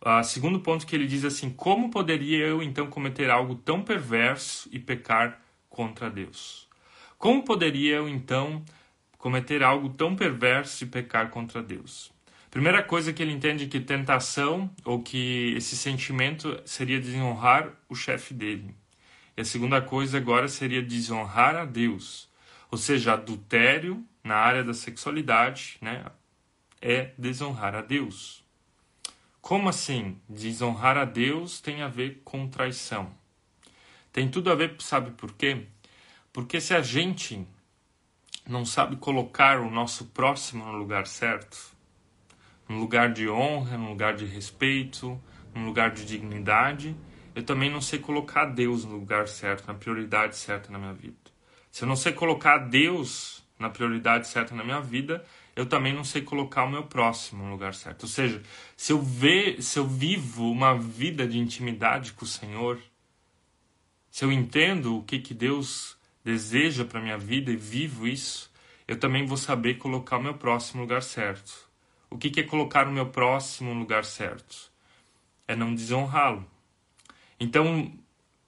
Uh, 0.00 0.22
segundo 0.22 0.60
ponto 0.60 0.86
que 0.86 0.94
ele 0.94 1.06
diz 1.06 1.24
assim: 1.24 1.50
Como 1.50 1.90
poderia 1.90 2.46
eu 2.46 2.62
então 2.62 2.88
cometer 2.88 3.30
algo 3.30 3.54
tão 3.54 3.82
perverso 3.82 4.68
e 4.72 4.78
pecar 4.78 5.40
contra 5.70 6.10
Deus? 6.10 6.68
Como 7.16 7.42
poderia 7.42 7.96
eu 7.96 8.08
então 8.08 8.62
cometer 9.16 9.62
algo 9.62 9.88
tão 9.88 10.14
perverso 10.14 10.84
e 10.84 10.86
pecar 10.86 11.30
contra 11.30 11.62
Deus? 11.62 12.13
Primeira 12.54 12.84
coisa 12.84 13.12
que 13.12 13.20
ele 13.20 13.32
entende 13.32 13.66
que 13.66 13.80
tentação 13.80 14.70
ou 14.84 15.02
que 15.02 15.54
esse 15.56 15.76
sentimento 15.76 16.62
seria 16.64 17.00
desonrar 17.00 17.72
o 17.88 17.96
chefe 17.96 18.32
dele. 18.32 18.76
E 19.36 19.40
a 19.40 19.44
segunda 19.44 19.82
coisa 19.82 20.18
agora 20.18 20.46
seria 20.46 20.80
desonrar 20.80 21.56
a 21.56 21.64
Deus. 21.64 22.28
Ou 22.70 22.78
seja, 22.78 23.14
adultério 23.14 24.06
na 24.22 24.36
área 24.36 24.62
da 24.62 24.72
sexualidade, 24.72 25.78
né, 25.80 26.04
é 26.80 27.10
desonrar 27.18 27.74
a 27.74 27.82
Deus. 27.82 28.44
Como 29.40 29.68
assim? 29.68 30.16
Desonrar 30.28 30.96
a 30.96 31.04
Deus 31.04 31.60
tem 31.60 31.82
a 31.82 31.88
ver 31.88 32.22
com 32.24 32.46
traição. 32.46 33.12
Tem 34.12 34.30
tudo 34.30 34.52
a 34.52 34.54
ver, 34.54 34.76
sabe 34.78 35.10
por 35.10 35.32
quê? 35.32 35.66
Porque 36.32 36.60
se 36.60 36.72
a 36.72 36.82
gente 36.82 37.44
não 38.46 38.64
sabe 38.64 38.94
colocar 38.94 39.58
o 39.58 39.68
nosso 39.68 40.04
próximo 40.04 40.64
no 40.64 40.78
lugar 40.78 41.08
certo, 41.08 41.73
num 42.68 42.78
lugar 42.80 43.12
de 43.12 43.28
honra, 43.28 43.76
num 43.76 43.88
lugar 43.88 44.14
de 44.14 44.24
respeito, 44.24 45.20
num 45.54 45.66
lugar 45.66 45.90
de 45.90 46.04
dignidade. 46.04 46.96
Eu 47.34 47.42
também 47.42 47.70
não 47.70 47.80
sei 47.80 47.98
colocar 47.98 48.46
Deus 48.46 48.84
no 48.84 48.96
lugar 48.96 49.28
certo, 49.28 49.66
na 49.66 49.74
prioridade 49.74 50.36
certa 50.36 50.70
na 50.72 50.78
minha 50.78 50.94
vida. 50.94 51.16
Se 51.70 51.84
eu 51.84 51.88
não 51.88 51.96
sei 51.96 52.12
colocar 52.12 52.58
Deus 52.58 53.44
na 53.58 53.68
prioridade 53.68 54.28
certa 54.28 54.54
na 54.54 54.64
minha 54.64 54.80
vida, 54.80 55.24
eu 55.56 55.66
também 55.66 55.92
não 55.92 56.04
sei 56.04 56.22
colocar 56.22 56.64
o 56.64 56.70
meu 56.70 56.84
próximo 56.84 57.44
no 57.44 57.50
lugar 57.50 57.74
certo. 57.74 58.04
Ou 58.04 58.08
seja, 58.08 58.42
se 58.76 58.92
eu 58.92 59.00
ver, 59.00 59.62
se 59.62 59.78
eu 59.78 59.86
vivo 59.86 60.50
uma 60.50 60.76
vida 60.76 61.26
de 61.26 61.38
intimidade 61.38 62.12
com 62.12 62.24
o 62.24 62.28
Senhor, 62.28 62.80
se 64.10 64.24
eu 64.24 64.32
entendo 64.32 64.96
o 64.96 65.02
que 65.02 65.18
que 65.18 65.34
Deus 65.34 65.96
deseja 66.24 66.84
para 66.84 67.00
minha 67.00 67.18
vida 67.18 67.50
e 67.50 67.56
vivo 67.56 68.06
isso, 68.06 68.50
eu 68.86 68.98
também 68.98 69.26
vou 69.26 69.36
saber 69.36 69.74
colocar 69.74 70.18
o 70.18 70.22
meu 70.22 70.34
próximo 70.34 70.78
no 70.78 70.84
lugar 70.84 71.02
certo. 71.02 71.63
O 72.14 72.16
que, 72.16 72.38
é 72.38 72.44
colocar 72.44 72.86
o 72.86 72.92
meu 72.92 73.06
próximo 73.06 73.74
no 73.74 73.80
lugar 73.80 74.04
certo? 74.04 74.70
É 75.48 75.56
não 75.56 75.74
desonrá-lo. 75.74 76.48
Então, 77.40 77.92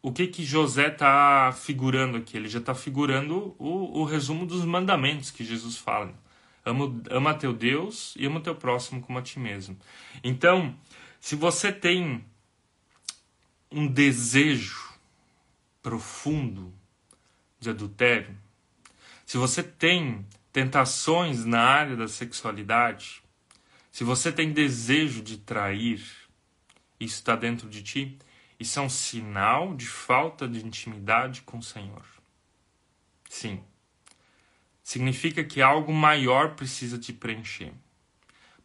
o 0.01 0.13
que 0.13 0.29
que 0.29 0.45
José 0.45 0.87
está 0.87 1.51
figurando 1.53 2.17
aqui? 2.17 2.37
Ele 2.37 2.49
já 2.49 2.61
está 2.61 2.77
figurando 2.77 3.57
o, 3.59 4.03
o, 4.03 4.05
resumo 4.05 4.47
dos 4.47 4.65
mandamentos 4.65 5.33
que 5.33 5.45
Jesus 5.45 5.77
fala. 5.77 6.15
Ama, 6.65 7.03
ama 7.11 7.35
teu 7.35 7.53
Deus 7.53 8.15
e 8.17 8.25
ama 8.25 8.41
teu 8.41 8.55
próximo 8.55 9.03
como 9.03 9.19
a 9.19 9.23
ti 9.23 9.41
mesmo. 9.41 9.77
Então, 10.23 10.73
se 11.21 11.35
você 11.35 11.73
tem 11.73 12.25
um 13.69 13.85
desejo 13.85 14.95
profundo 15.83 16.73
de 17.59 17.69
adultério, 17.69 18.39
se 19.27 19.37
você 19.37 19.61
tem 19.61 20.25
tentações 20.53 21.45
na 21.45 21.63
área 21.63 21.97
da 21.97 22.07
sexualidade, 22.07 23.26
se 23.97 24.05
você 24.05 24.31
tem 24.31 24.53
desejo 24.53 25.23
de 25.23 25.39
trair, 25.39 26.05
isso 27.01 27.15
está 27.15 27.35
dentro 27.35 27.67
de 27.67 27.83
ti, 27.83 28.19
isso 28.61 28.79
é 28.79 28.83
um 28.83 28.91
sinal 28.91 29.75
de 29.75 29.87
falta 29.87 30.47
de 30.47 30.63
intimidade 30.63 31.41
com 31.41 31.57
o 31.57 31.63
Senhor. 31.63 32.05
Sim. 33.27 33.65
Significa 34.83 35.43
que 35.43 35.63
algo 35.63 35.95
maior 35.95 36.57
precisa 36.57 36.99
te 36.99 37.11
preencher. 37.11 37.73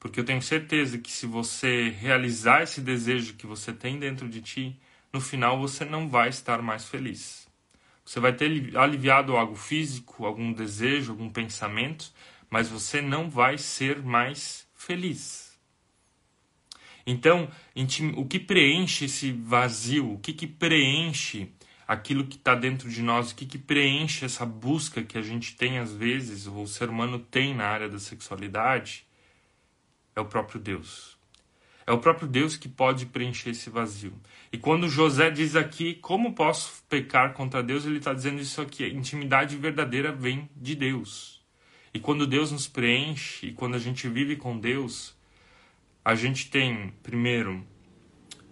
Porque 0.02 0.20
eu 0.20 0.26
tenho 0.26 0.42
certeza 0.42 0.98
que 0.98 1.10
se 1.10 1.26
você 1.26 1.88
realizar 1.88 2.64
esse 2.64 2.82
desejo 2.82 3.36
que 3.36 3.48
você 3.48 3.72
tem 3.72 3.98
dentro 3.98 4.28
de 4.28 4.42
ti, 4.42 4.78
no 5.14 5.22
final 5.22 5.58
você 5.58 5.86
não 5.86 6.10
vai 6.10 6.28
estar 6.28 6.62
mais 6.62 6.84
feliz. 6.84 7.48
Você 8.04 8.20
vai 8.20 8.34
ter 8.34 8.76
aliviado 8.76 9.38
algo 9.38 9.56
físico, 9.56 10.26
algum 10.26 10.52
desejo, 10.52 11.14
algum 11.14 11.30
pensamento, 11.30 12.12
mas 12.50 12.68
você 12.68 13.02
não 13.02 13.30
vai 13.30 13.58
ser 13.58 14.04
mais 14.04 14.70
feliz. 14.82 15.52
Então, 17.06 17.50
o 18.16 18.26
que 18.26 18.40
preenche 18.40 19.06
esse 19.06 19.32
vazio, 19.32 20.14
o 20.14 20.20
que, 20.20 20.34
que 20.34 20.48
preenche 20.48 21.52
aquilo 21.88 22.26
que 22.26 22.38
está 22.38 22.56
dentro 22.56 22.90
de 22.90 23.02
nós, 23.02 23.32
o 23.32 23.36
que, 23.36 23.46
que 23.46 23.58
preenche 23.58 24.24
essa 24.24 24.46
busca 24.46 25.04
que 25.04 25.18
a 25.18 25.22
gente 25.22 25.56
tem 25.56 25.80
às 25.80 25.94
vezes, 25.94 26.48
ou 26.48 26.64
o 26.64 26.68
ser 26.68 26.90
humano 26.90 27.20
tem 27.20 27.54
na 27.54 27.66
área 27.66 27.90
da 27.90 28.00
sexualidade, 28.00 29.06
é 30.16 30.22
o 30.22 30.26
próprio 30.26 30.60
Deus. 30.60 31.18
É 31.86 31.92
o 31.92 31.98
próprio 31.98 32.28
Deus 32.28 32.56
que 32.56 32.70
pode 32.70 33.08
preencher 33.08 33.50
esse 33.50 33.70
vazio. 33.70 34.14
E 34.52 34.58
quando 34.58 34.88
José 34.88 35.32
diz 35.32 35.56
aqui, 35.56 35.96
como 35.96 36.34
posso 36.34 36.84
pecar 36.88 37.34
contra 37.34 37.64
Deus, 37.64 37.86
ele 37.86 37.98
está 37.98 38.14
dizendo 38.14 38.40
isso 38.40 38.62
aqui: 38.62 38.86
intimidade 38.88 39.58
verdadeira 39.58 40.12
vem 40.12 40.48
de 40.56 40.76
Deus. 40.76 41.41
E 41.94 42.00
quando 42.00 42.26
Deus 42.26 42.52
nos 42.52 42.68
preenche 42.68 43.48
e 43.48 43.54
quando 43.54 43.76
a 43.76 43.80
gente 43.80 44.08
vive 44.08 44.36
com 44.36 44.58
Deus, 44.58 45.16
a 46.04 46.16
gente 46.16 46.50
tem, 46.50 46.94
primeiro, 47.04 47.66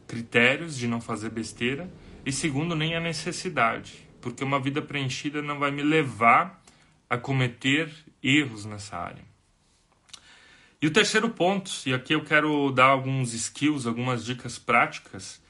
critérios 0.08 0.77
de 0.77 0.88
não 0.88 1.00
fazer 1.00 1.29
besteira 1.29 1.89
e, 2.25 2.31
segundo, 2.31 2.75
nem 2.75 2.96
a 2.96 3.00
necessidade, 3.00 4.08
porque 4.22 4.43
uma 4.43 4.60
vida 4.60 4.81
preenchida 4.81 5.41
não 5.41 5.58
vai 5.58 5.72
me 5.72 5.84
levar 5.84 6.62
a 7.10 7.17
cometer 7.17 7.89
erros 8.22 8.65
nessa 8.65 8.98
área. 8.98 9.24
E 10.81 10.88
o 10.88 10.91
terceiro 10.91 11.29
ponto, 11.29 11.72
e 11.86 11.93
aqui 11.93 12.13
eu 12.13 12.24
quero 12.24 12.72
dar 12.72 12.86
alguns 12.86 13.34
skills, 13.34 13.86
algumas 13.86 14.24
dicas 14.24 14.58
práticas, 14.58 15.41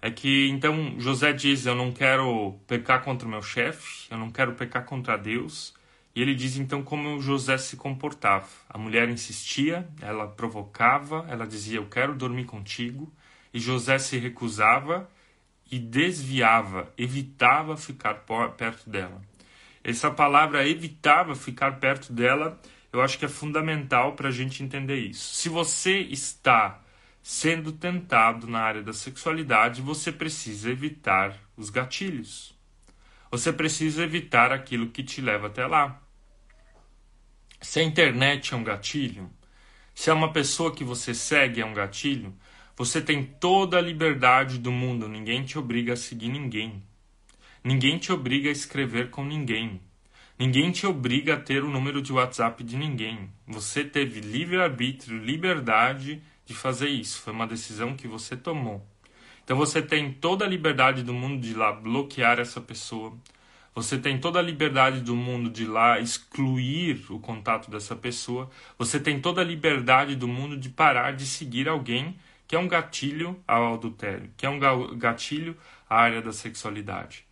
é 0.00 0.10
que 0.10 0.48
então 0.48 0.94
José 0.98 1.32
diz: 1.32 1.66
Eu 1.66 1.74
não 1.74 1.92
quero 1.92 2.58
pecar 2.66 3.02
contra 3.02 3.26
o 3.26 3.30
meu 3.30 3.42
chefe, 3.42 4.06
eu 4.10 4.16
não 4.16 4.30
quero 4.30 4.54
pecar 4.54 4.84
contra 4.84 5.18
Deus, 5.18 5.74
e 6.18 6.20
ele 6.20 6.34
diz 6.34 6.56
então 6.56 6.82
como 6.82 7.20
José 7.20 7.56
se 7.56 7.76
comportava. 7.76 8.48
A 8.68 8.76
mulher 8.76 9.08
insistia, 9.08 9.88
ela 10.02 10.26
provocava, 10.26 11.24
ela 11.28 11.46
dizia: 11.46 11.78
Eu 11.78 11.86
quero 11.86 12.12
dormir 12.12 12.44
contigo. 12.44 13.08
E 13.54 13.60
José 13.60 14.00
se 14.00 14.18
recusava 14.18 15.08
e 15.70 15.78
desviava, 15.78 16.92
evitava 16.98 17.76
ficar 17.76 18.24
perto 18.56 18.90
dela. 18.90 19.22
Essa 19.84 20.10
palavra 20.10 20.66
evitava 20.66 21.36
ficar 21.36 21.78
perto 21.78 22.12
dela, 22.12 22.60
eu 22.92 23.00
acho 23.00 23.16
que 23.16 23.24
é 23.24 23.28
fundamental 23.28 24.16
para 24.16 24.26
a 24.28 24.32
gente 24.32 24.60
entender 24.60 24.96
isso. 24.96 25.36
Se 25.36 25.48
você 25.48 26.00
está 26.00 26.80
sendo 27.22 27.70
tentado 27.70 28.48
na 28.48 28.58
área 28.58 28.82
da 28.82 28.92
sexualidade, 28.92 29.80
você 29.80 30.10
precisa 30.10 30.68
evitar 30.68 31.38
os 31.56 31.70
gatilhos. 31.70 32.58
Você 33.30 33.52
precisa 33.52 34.02
evitar 34.02 34.50
aquilo 34.50 34.88
que 34.88 35.04
te 35.04 35.20
leva 35.20 35.46
até 35.46 35.64
lá. 35.64 36.02
Se 37.60 37.80
a 37.80 37.82
internet 37.82 38.54
é 38.54 38.56
um 38.56 38.62
gatilho, 38.62 39.30
se 39.94 40.10
é 40.10 40.12
uma 40.12 40.32
pessoa 40.32 40.72
que 40.72 40.84
você 40.84 41.12
segue 41.12 41.60
é 41.60 41.66
um 41.66 41.74
gatilho, 41.74 42.32
você 42.76 43.00
tem 43.00 43.24
toda 43.24 43.78
a 43.78 43.80
liberdade 43.80 44.58
do 44.58 44.70
mundo, 44.70 45.08
ninguém 45.08 45.42
te 45.44 45.58
obriga 45.58 45.94
a 45.94 45.96
seguir 45.96 46.28
ninguém. 46.28 46.82
Ninguém 47.64 47.98
te 47.98 48.12
obriga 48.12 48.48
a 48.48 48.52
escrever 48.52 49.10
com 49.10 49.24
ninguém. 49.24 49.80
Ninguém 50.38 50.70
te 50.70 50.86
obriga 50.86 51.34
a 51.34 51.40
ter 51.40 51.64
o 51.64 51.70
número 51.70 52.00
de 52.00 52.12
WhatsApp 52.12 52.62
de 52.62 52.76
ninguém. 52.76 53.28
Você 53.44 53.82
teve 53.82 54.20
livre-arbítrio, 54.20 55.18
liberdade 55.18 56.22
de 56.46 56.54
fazer 56.54 56.88
isso. 56.88 57.20
Foi 57.20 57.32
uma 57.32 57.48
decisão 57.48 57.96
que 57.96 58.06
você 58.06 58.36
tomou. 58.36 58.86
Então 59.42 59.56
você 59.56 59.82
tem 59.82 60.12
toda 60.12 60.44
a 60.44 60.48
liberdade 60.48 61.02
do 61.02 61.12
mundo 61.12 61.40
de 61.40 61.50
ir 61.50 61.56
lá 61.56 61.72
bloquear 61.72 62.38
essa 62.38 62.60
pessoa, 62.60 63.18
você 63.82 63.96
tem 63.96 64.18
toda 64.18 64.40
a 64.40 64.42
liberdade 64.42 65.00
do 65.00 65.14
mundo 65.14 65.48
de 65.48 65.64
lá 65.64 66.00
excluir 66.00 67.06
o 67.10 67.20
contato 67.20 67.70
dessa 67.70 67.94
pessoa. 67.94 68.50
Você 68.76 68.98
tem 68.98 69.20
toda 69.20 69.40
a 69.40 69.44
liberdade 69.44 70.16
do 70.16 70.26
mundo 70.26 70.56
de 70.56 70.68
parar 70.68 71.12
de 71.12 71.24
seguir 71.24 71.68
alguém 71.68 72.16
que 72.48 72.56
é 72.56 72.58
um 72.58 72.66
gatilho 72.66 73.40
ao 73.46 73.74
adultério, 73.74 74.30
que 74.36 74.44
é 74.44 74.48
um 74.48 74.58
gatilho 74.98 75.56
à 75.88 76.00
área 76.00 76.20
da 76.20 76.32
sexualidade. 76.32 77.24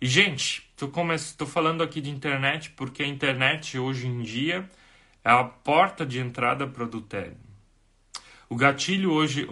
E, 0.00 0.06
gente, 0.06 0.66
estou 0.74 1.46
falando 1.46 1.82
aqui 1.82 2.00
de 2.00 2.10
internet 2.10 2.70
porque 2.70 3.02
a 3.02 3.06
internet 3.06 3.78
hoje 3.78 4.06
em 4.06 4.22
dia 4.22 4.68
é 5.22 5.30
a 5.30 5.44
porta 5.44 6.06
de 6.06 6.18
entrada 6.18 6.66
para 6.66 6.84
o 6.84 6.86
adultério. 6.86 7.36
O 8.48 8.56
gatilho 8.56 9.12
hoje, 9.12 9.46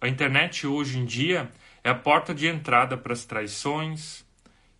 a 0.00 0.08
internet 0.08 0.66
hoje 0.66 0.98
em 0.98 1.04
dia 1.04 1.50
é 1.82 1.90
a 1.90 1.94
porta 1.94 2.34
de 2.34 2.46
entrada 2.46 2.96
para 2.96 3.12
as 3.12 3.24
traições, 3.26 4.24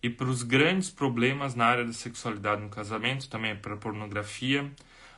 e 0.05 0.09
para 0.09 0.27
os 0.27 0.43
grandes 0.43 0.91
problemas 0.91 1.55
na 1.55 1.65
área 1.65 1.83
da 1.83 1.91
sexualidade 1.91 2.61
no 2.61 2.69
casamento, 2.69 3.27
também 3.27 3.55
para 3.55 3.73
a 3.73 3.77
pornografia, 3.77 4.71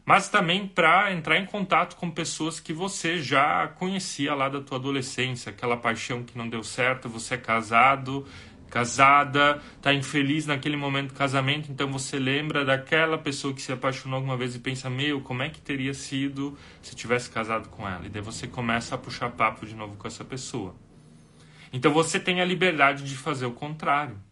mas 0.06 0.30
também 0.30 0.66
para 0.66 1.12
entrar 1.12 1.38
em 1.38 1.46
contato 1.46 1.98
com 1.98 2.10
pessoas 2.10 2.62
que 2.62 2.72
você 2.72 3.18
já 3.18 3.68
conhecia 3.68 4.34
lá 4.34 4.48
da 4.48 4.62
tua 4.62 4.78
adolescência, 4.78 5.50
aquela 5.50 5.76
paixão 5.76 6.24
que 6.24 6.38
não 6.38 6.48
deu 6.48 6.64
certo, 6.64 7.10
você 7.10 7.34
é 7.34 7.38
casado, 7.38 8.26
casada, 8.70 9.62
tá 9.82 9.94
infeliz 9.94 10.46
naquele 10.46 10.78
momento 10.78 11.10
do 11.10 11.16
casamento, 11.16 11.70
então 11.70 11.92
você 11.92 12.18
lembra 12.18 12.64
daquela 12.64 13.18
pessoa 13.18 13.54
que 13.54 13.62
se 13.62 13.74
apaixonou 13.74 14.16
alguma 14.16 14.38
vez 14.38 14.56
e 14.56 14.60
pensa, 14.60 14.90
meu, 14.90 15.20
como 15.20 15.44
é 15.44 15.50
que 15.50 15.60
teria 15.60 15.94
sido 15.94 16.58
se 16.82 16.96
tivesse 16.96 17.30
casado 17.30 17.68
com 17.68 17.86
ela? 17.86 18.06
E 18.06 18.10
daí 18.10 18.22
você 18.22 18.48
começa 18.48 18.96
a 18.96 18.98
puxar 18.98 19.32
papo 19.32 19.66
de 19.66 19.76
novo 19.76 19.98
com 19.98 20.08
essa 20.08 20.24
pessoa. 20.24 20.74
Então 21.74 21.92
você 21.92 22.18
tem 22.18 22.40
a 22.40 22.46
liberdade 22.46 23.04
de 23.04 23.18
fazer 23.18 23.46
o 23.46 23.52
contrário. 23.52 24.26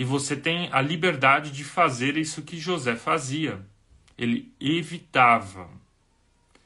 E 0.00 0.04
você 0.04 0.34
tem 0.34 0.70
a 0.72 0.80
liberdade 0.80 1.50
de 1.50 1.62
fazer 1.62 2.16
isso 2.16 2.40
que 2.40 2.58
José 2.58 2.96
fazia. 2.96 3.60
Ele 4.16 4.50
evitava. 4.58 5.68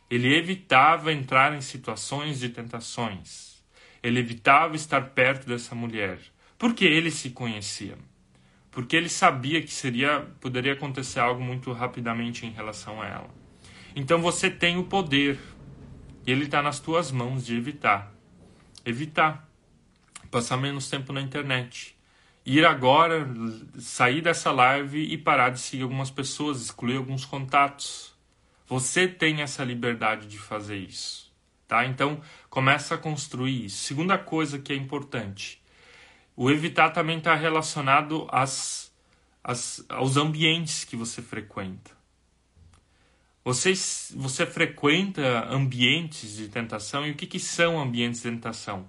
Ele 0.08 0.32
evitava 0.32 1.12
entrar 1.12 1.52
em 1.52 1.60
situações 1.60 2.38
de 2.38 2.48
tentações. 2.50 3.60
Ele 4.00 4.20
evitava 4.20 4.76
estar 4.76 5.00
perto 5.10 5.48
dessa 5.48 5.74
mulher. 5.74 6.20
Porque 6.56 6.84
ele 6.84 7.10
se 7.10 7.30
conhecia. 7.30 7.98
Porque 8.70 8.94
ele 8.94 9.08
sabia 9.08 9.60
que 9.60 9.72
seria 9.72 10.20
poderia 10.40 10.74
acontecer 10.74 11.18
algo 11.18 11.42
muito 11.42 11.72
rapidamente 11.72 12.46
em 12.46 12.50
relação 12.50 13.02
a 13.02 13.06
ela. 13.08 13.34
Então 13.96 14.22
você 14.22 14.48
tem 14.48 14.78
o 14.78 14.84
poder. 14.84 15.40
E 16.24 16.30
ele 16.30 16.44
está 16.44 16.62
nas 16.62 16.78
tuas 16.78 17.10
mãos 17.10 17.44
de 17.44 17.56
evitar 17.56 18.14
evitar 18.84 19.50
passar 20.30 20.56
menos 20.56 20.88
tempo 20.88 21.12
na 21.12 21.20
internet. 21.20 21.93
Ir 22.46 22.64
agora, 22.66 23.26
sair 23.78 24.20
dessa 24.20 24.50
live 24.52 25.00
e 25.02 25.16
parar 25.16 25.50
de 25.50 25.60
seguir 25.60 25.82
algumas 25.82 26.10
pessoas, 26.10 26.60
excluir 26.60 26.96
alguns 26.96 27.24
contatos. 27.24 28.14
Você 28.66 29.08
tem 29.08 29.40
essa 29.40 29.64
liberdade 29.64 30.26
de 30.26 30.38
fazer 30.38 30.76
isso, 30.76 31.32
tá? 31.66 31.86
Então, 31.86 32.20
começa 32.50 32.94
a 32.94 32.98
construir 32.98 33.66
isso. 33.66 33.78
Segunda 33.84 34.18
coisa 34.18 34.58
que 34.58 34.72
é 34.72 34.76
importante, 34.76 35.62
o 36.36 36.50
evitar 36.50 36.90
também 36.90 37.18
está 37.18 37.34
relacionado 37.34 38.26
às, 38.30 38.92
às, 39.42 39.84
aos 39.88 40.16
ambientes 40.16 40.84
que 40.84 40.96
você 40.96 41.22
frequenta. 41.22 41.92
Você, 43.44 43.74
você 44.16 44.46
frequenta 44.46 45.46
ambientes 45.50 46.36
de 46.36 46.48
tentação 46.48 47.06
e 47.06 47.10
o 47.10 47.14
que, 47.14 47.26
que 47.26 47.38
são 47.38 47.78
ambientes 47.78 48.22
de 48.22 48.30
tentação? 48.30 48.88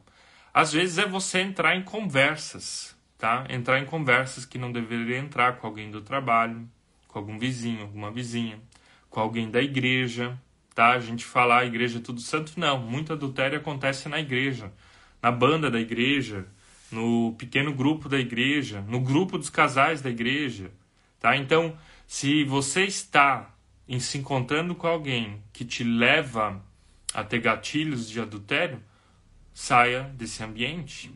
Às 0.54 0.72
vezes 0.72 0.98
é 0.98 1.06
você 1.06 1.42
entrar 1.42 1.76
em 1.76 1.84
conversas, 1.84 2.95
tá? 3.18 3.46
Entrar 3.50 3.80
em 3.80 3.86
conversas 3.86 4.46
que 4.46 4.58
não 4.58 4.72
deveria 4.72 5.18
entrar 5.18 5.58
com 5.58 5.68
alguém 5.68 5.90
do 5.92 6.02
trabalho, 6.02 6.68
com 7.08 7.20
algum 7.20 7.40
vizinho, 7.40 7.82
alguma 7.82 8.12
vizinha, 8.12 8.60
com 9.10 9.20
alguém 9.20 9.50
da 9.50 9.62
igreja, 9.62 10.38
tá? 10.74 10.92
A 10.92 11.00
gente 11.00 11.26
fala 11.26 11.60
a 11.60 11.66
igreja 11.66 12.00
é 12.00 12.02
tudo 12.02 12.20
santo, 12.20 12.54
não. 12.58 12.78
Muito 12.78 13.14
adultério 13.14 13.58
acontece 13.58 14.10
na 14.10 14.20
igreja, 14.20 14.72
na 15.22 15.32
banda 15.32 15.72
da 15.72 15.80
igreja, 15.80 16.46
no 16.92 17.34
pequeno 17.38 17.74
grupo 17.74 18.10
da 18.10 18.20
igreja, 18.20 18.82
no 18.82 19.00
grupo 19.00 19.38
dos 19.38 19.50
casais 19.50 20.02
da 20.02 20.10
igreja, 20.10 20.72
tá? 21.20 21.36
Então, 21.38 21.78
se 22.06 22.44
você 22.44 22.84
está 22.84 23.56
em 23.88 24.00
se 24.00 24.18
encontrando 24.18 24.76
com 24.76 24.88
alguém 24.88 25.42
que 25.54 25.64
te 25.64 25.84
leva 25.84 26.62
a 27.14 27.24
ter 27.24 27.40
gatilhos 27.40 28.10
de 28.10 28.20
adultério, 28.20 28.82
saia 29.54 30.04
desse 30.04 30.44
ambiente. 30.44 31.12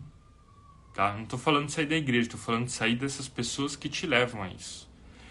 Tá? 0.94 1.14
Não 1.14 1.24
estou 1.24 1.40
falando 1.40 1.68
de 1.68 1.72
sair 1.72 1.86
da 1.86 1.96
igreja, 1.96 2.28
estou 2.28 2.40
falando 2.40 2.66
de 2.66 2.72
sair 2.72 2.96
dessas 2.96 3.28
pessoas 3.28 3.76
que 3.76 3.88
te 3.88 4.06
levam 4.06 4.44
a 4.44 4.50
isso. 4.50 4.90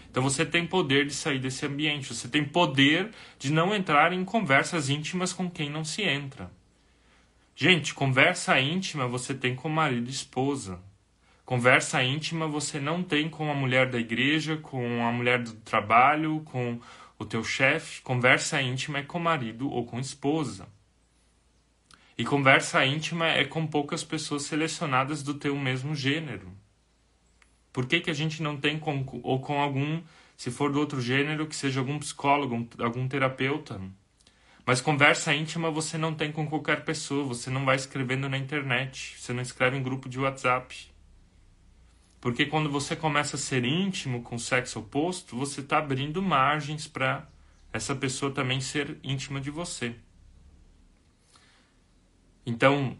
Então 0.09 0.23
você 0.23 0.45
tem 0.45 0.65
poder 0.65 1.05
de 1.05 1.13
sair 1.13 1.39
desse 1.39 1.65
ambiente, 1.65 2.13
você 2.13 2.27
tem 2.27 2.43
poder 2.43 3.11
de 3.37 3.51
não 3.51 3.75
entrar 3.75 4.11
em 4.11 4.25
conversas 4.25 4.89
íntimas 4.89 5.31
com 5.31 5.49
quem 5.49 5.69
não 5.69 5.83
se 5.83 6.01
entra. 6.01 6.51
Gente, 7.55 7.93
conversa 7.93 8.59
íntima 8.59 9.07
você 9.07 9.33
tem 9.33 9.55
com 9.55 9.69
marido 9.69 10.07
e 10.07 10.11
esposa. 10.11 10.79
Conversa 11.45 12.03
íntima 12.03 12.47
você 12.47 12.79
não 12.79 13.03
tem 13.03 13.29
com 13.29 13.51
a 13.51 13.53
mulher 13.53 13.89
da 13.89 13.99
igreja, 13.99 14.57
com 14.57 15.05
a 15.05 15.11
mulher 15.11 15.43
do 15.43 15.53
trabalho, 15.53 16.41
com 16.45 16.79
o 17.19 17.25
teu 17.25 17.43
chefe, 17.43 18.01
conversa 18.01 18.61
íntima 18.61 18.99
é 18.99 19.03
com 19.03 19.19
marido 19.19 19.69
ou 19.69 19.85
com 19.85 19.99
esposa. 19.99 20.67
E 22.19 22.25
conversa 22.25 22.85
íntima 22.85 23.27
é 23.27 23.45
com 23.45 23.65
poucas 23.65 24.03
pessoas 24.03 24.41
selecionadas 24.41 25.23
do 25.23 25.33
teu 25.33 25.55
mesmo 25.55 25.95
gênero. 25.95 26.51
Por 27.71 27.85
que, 27.85 28.01
que 28.01 28.11
a 28.11 28.13
gente 28.13 28.43
não 28.43 28.57
tem 28.57 28.77
com, 28.77 29.05
ou 29.23 29.39
com 29.39 29.61
algum, 29.61 30.01
se 30.35 30.51
for 30.51 30.69
do 30.69 30.81
outro 30.81 30.99
gênero, 30.99 31.47
que 31.47 31.55
seja 31.55 31.79
algum 31.79 31.97
psicólogo, 31.97 32.67
algum 32.77 33.07
terapeuta? 33.07 33.79
Mas 34.65 34.81
conversa 34.81 35.33
íntima 35.33 35.71
você 35.71 35.97
não 35.97 36.13
tem 36.13 36.29
com 36.29 36.45
qualquer 36.45 36.83
pessoa, 36.83 37.23
você 37.23 37.49
não 37.49 37.63
vai 37.63 37.77
escrevendo 37.77 38.27
na 38.27 38.37
internet, 38.37 39.15
você 39.17 39.31
não 39.31 39.41
escreve 39.41 39.77
em 39.77 39.81
grupo 39.81 40.09
de 40.09 40.19
WhatsApp. 40.19 40.75
Porque 42.19 42.45
quando 42.45 42.69
você 42.69 42.97
começa 42.97 43.37
a 43.37 43.39
ser 43.39 43.63
íntimo 43.63 44.23
com 44.23 44.35
o 44.35 44.39
sexo 44.39 44.79
oposto, 44.79 45.37
você 45.37 45.61
está 45.61 45.77
abrindo 45.77 46.21
margens 46.21 46.85
para 46.85 47.25
essa 47.71 47.95
pessoa 47.95 48.29
também 48.29 48.59
ser 48.59 48.97
íntima 49.01 49.39
de 49.39 49.49
você. 49.49 49.95
Então, 52.45 52.97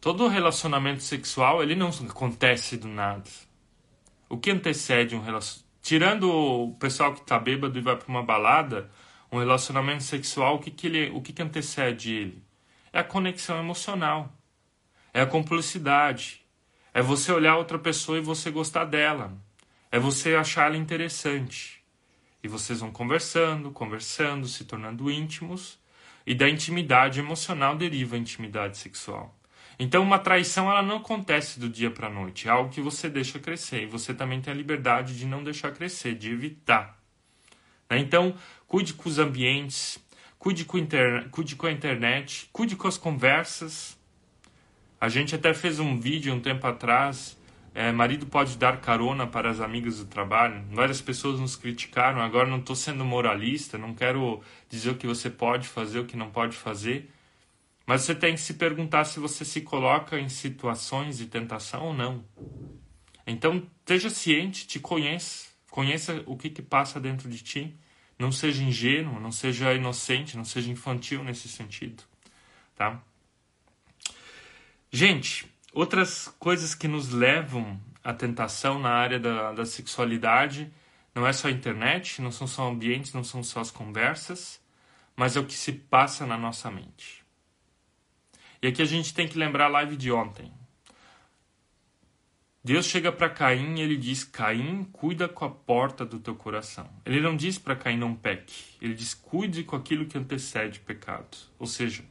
todo 0.00 0.28
relacionamento 0.28 1.02
sexual 1.02 1.62
ele 1.62 1.74
não 1.74 1.88
acontece 1.88 2.76
do 2.76 2.88
nada. 2.88 3.28
O 4.28 4.38
que 4.38 4.50
antecede 4.50 5.14
um 5.14 5.20
relacionamento? 5.20 5.64
Tirando 5.82 6.30
o 6.30 6.74
pessoal 6.76 7.12
que 7.12 7.20
está 7.20 7.38
bêbado 7.38 7.78
e 7.78 7.82
vai 7.82 7.94
para 7.94 8.08
uma 8.08 8.22
balada, 8.22 8.90
um 9.30 9.38
relacionamento 9.38 10.02
sexual, 10.02 10.56
o 10.56 10.58
que, 10.58 10.70
que, 10.70 10.86
ele, 10.86 11.10
o 11.10 11.20
que, 11.20 11.32
que 11.32 11.42
antecede 11.42 12.12
ele? 12.12 12.42
É 12.90 13.00
a 13.00 13.04
conexão 13.04 13.58
emocional, 13.58 14.32
é 15.12 15.20
a 15.20 15.26
cumplicidade, 15.26 16.44
é 16.94 17.02
você 17.02 17.32
olhar 17.32 17.56
outra 17.56 17.78
pessoa 17.78 18.16
e 18.16 18.20
você 18.20 18.50
gostar 18.52 18.84
dela. 18.84 19.36
É 19.90 19.98
você 19.98 20.36
achar 20.36 20.66
ela 20.66 20.76
interessante. 20.76 21.84
E 22.42 22.46
vocês 22.46 22.80
vão 22.80 22.92
conversando, 22.92 23.72
conversando, 23.72 24.46
se 24.46 24.64
tornando 24.64 25.10
íntimos. 25.10 25.78
E 26.26 26.34
da 26.34 26.48
intimidade 26.48 27.20
emocional 27.20 27.76
deriva 27.76 28.16
a 28.16 28.18
intimidade 28.18 28.78
sexual. 28.78 29.34
Então, 29.78 30.02
uma 30.02 30.18
traição 30.18 30.70
ela 30.70 30.82
não 30.82 30.98
acontece 30.98 31.58
do 31.58 31.68
dia 31.68 31.90
para 31.90 32.06
a 32.06 32.10
noite. 32.10 32.48
É 32.48 32.50
algo 32.50 32.70
que 32.70 32.80
você 32.80 33.08
deixa 33.08 33.38
crescer. 33.38 33.82
E 33.82 33.86
você 33.86 34.14
também 34.14 34.40
tem 34.40 34.52
a 34.52 34.56
liberdade 34.56 35.18
de 35.18 35.26
não 35.26 35.42
deixar 35.42 35.72
crescer, 35.72 36.14
de 36.14 36.30
evitar. 36.30 36.98
Né? 37.90 37.98
Então, 37.98 38.34
cuide 38.66 38.94
com 38.94 39.08
os 39.08 39.18
ambientes, 39.18 39.98
cuide 40.38 40.64
com, 40.64 40.78
cuide 41.30 41.56
com 41.56 41.66
a 41.66 41.72
internet, 41.72 42.48
cuide 42.52 42.76
com 42.76 42.86
as 42.86 42.96
conversas. 42.96 43.98
A 45.00 45.08
gente 45.08 45.34
até 45.34 45.52
fez 45.52 45.80
um 45.80 45.98
vídeo 45.98 46.32
um 46.32 46.40
tempo 46.40 46.66
atrás. 46.66 47.36
É, 47.74 47.90
marido 47.90 48.24
pode 48.26 48.56
dar 48.56 48.80
carona 48.80 49.26
para 49.26 49.50
as 49.50 49.58
amigas 49.58 49.98
do 49.98 50.06
trabalho. 50.06 50.64
Várias 50.70 51.00
pessoas 51.00 51.40
nos 51.40 51.56
criticaram. 51.56 52.20
Agora 52.20 52.48
não 52.48 52.60
estou 52.60 52.76
sendo 52.76 53.04
moralista, 53.04 53.76
não 53.76 53.92
quero 53.92 54.40
dizer 54.68 54.90
o 54.90 54.94
que 54.94 55.08
você 55.08 55.28
pode 55.28 55.66
fazer, 55.66 55.98
o 55.98 56.06
que 56.06 56.16
não 56.16 56.30
pode 56.30 56.56
fazer. 56.56 57.10
Mas 57.84 58.02
você 58.02 58.14
tem 58.14 58.34
que 58.34 58.40
se 58.40 58.54
perguntar 58.54 59.04
se 59.04 59.18
você 59.18 59.44
se 59.44 59.60
coloca 59.60 60.18
em 60.18 60.28
situações 60.28 61.18
de 61.18 61.26
tentação 61.26 61.86
ou 61.86 61.92
não. 61.92 62.24
Então, 63.26 63.66
esteja 63.80 64.08
ciente, 64.08 64.68
te 64.68 64.78
conheça, 64.78 65.48
conheça 65.68 66.22
o 66.26 66.36
que, 66.36 66.50
que 66.50 66.62
passa 66.62 67.00
dentro 67.00 67.28
de 67.28 67.42
ti. 67.42 67.76
Não 68.16 68.30
seja 68.30 68.62
ingênuo, 68.62 69.18
não 69.18 69.32
seja 69.32 69.74
inocente, 69.74 70.36
não 70.36 70.44
seja 70.44 70.70
infantil 70.70 71.24
nesse 71.24 71.48
sentido, 71.48 72.04
tá? 72.76 73.02
Gente, 74.92 75.52
outras 75.74 76.28
coisas 76.38 76.74
que 76.74 76.88
nos 76.88 77.10
levam 77.10 77.80
à 78.02 78.14
tentação 78.14 78.78
na 78.78 78.90
área 78.90 79.18
da, 79.18 79.52
da 79.52 79.66
sexualidade 79.66 80.72
não 81.14 81.26
é 81.26 81.32
só 81.32 81.48
a 81.48 81.50
internet, 81.50 82.22
não 82.22 82.30
são 82.30 82.46
só 82.46 82.68
ambientes, 82.68 83.12
não 83.12 83.22
são 83.22 83.42
só 83.42 83.60
as 83.60 83.70
conversas, 83.70 84.60
mas 85.14 85.36
é 85.36 85.40
o 85.40 85.44
que 85.44 85.54
se 85.54 85.72
passa 85.72 86.26
na 86.26 86.36
nossa 86.36 86.70
mente. 86.70 87.24
E 88.62 88.66
aqui 88.66 88.80
a 88.80 88.86
gente 88.86 89.12
tem 89.12 89.28
que 89.28 89.38
lembrar 89.38 89.66
a 89.66 89.68
live 89.68 89.96
de 89.96 90.10
ontem. 90.10 90.50
Deus 92.64 92.86
chega 92.86 93.12
para 93.12 93.28
Caim 93.28 93.74
e 93.74 93.82
ele 93.82 93.96
diz: 93.96 94.24
Caim, 94.24 94.84
cuida 94.84 95.28
com 95.28 95.44
a 95.44 95.50
porta 95.50 96.04
do 96.04 96.18
teu 96.18 96.34
coração. 96.34 96.88
Ele 97.04 97.20
não 97.20 97.36
diz 97.36 97.58
para 97.58 97.76
Caim 97.76 97.98
não 97.98 98.14
peque. 98.14 98.78
Ele 98.80 98.94
diz: 98.94 99.12
cuide 99.12 99.64
com 99.64 99.76
aquilo 99.76 100.06
que 100.06 100.16
antecede 100.16 100.78
o 100.78 100.82
pecado. 100.82 101.36
Ou 101.58 101.66
seja, 101.66 102.02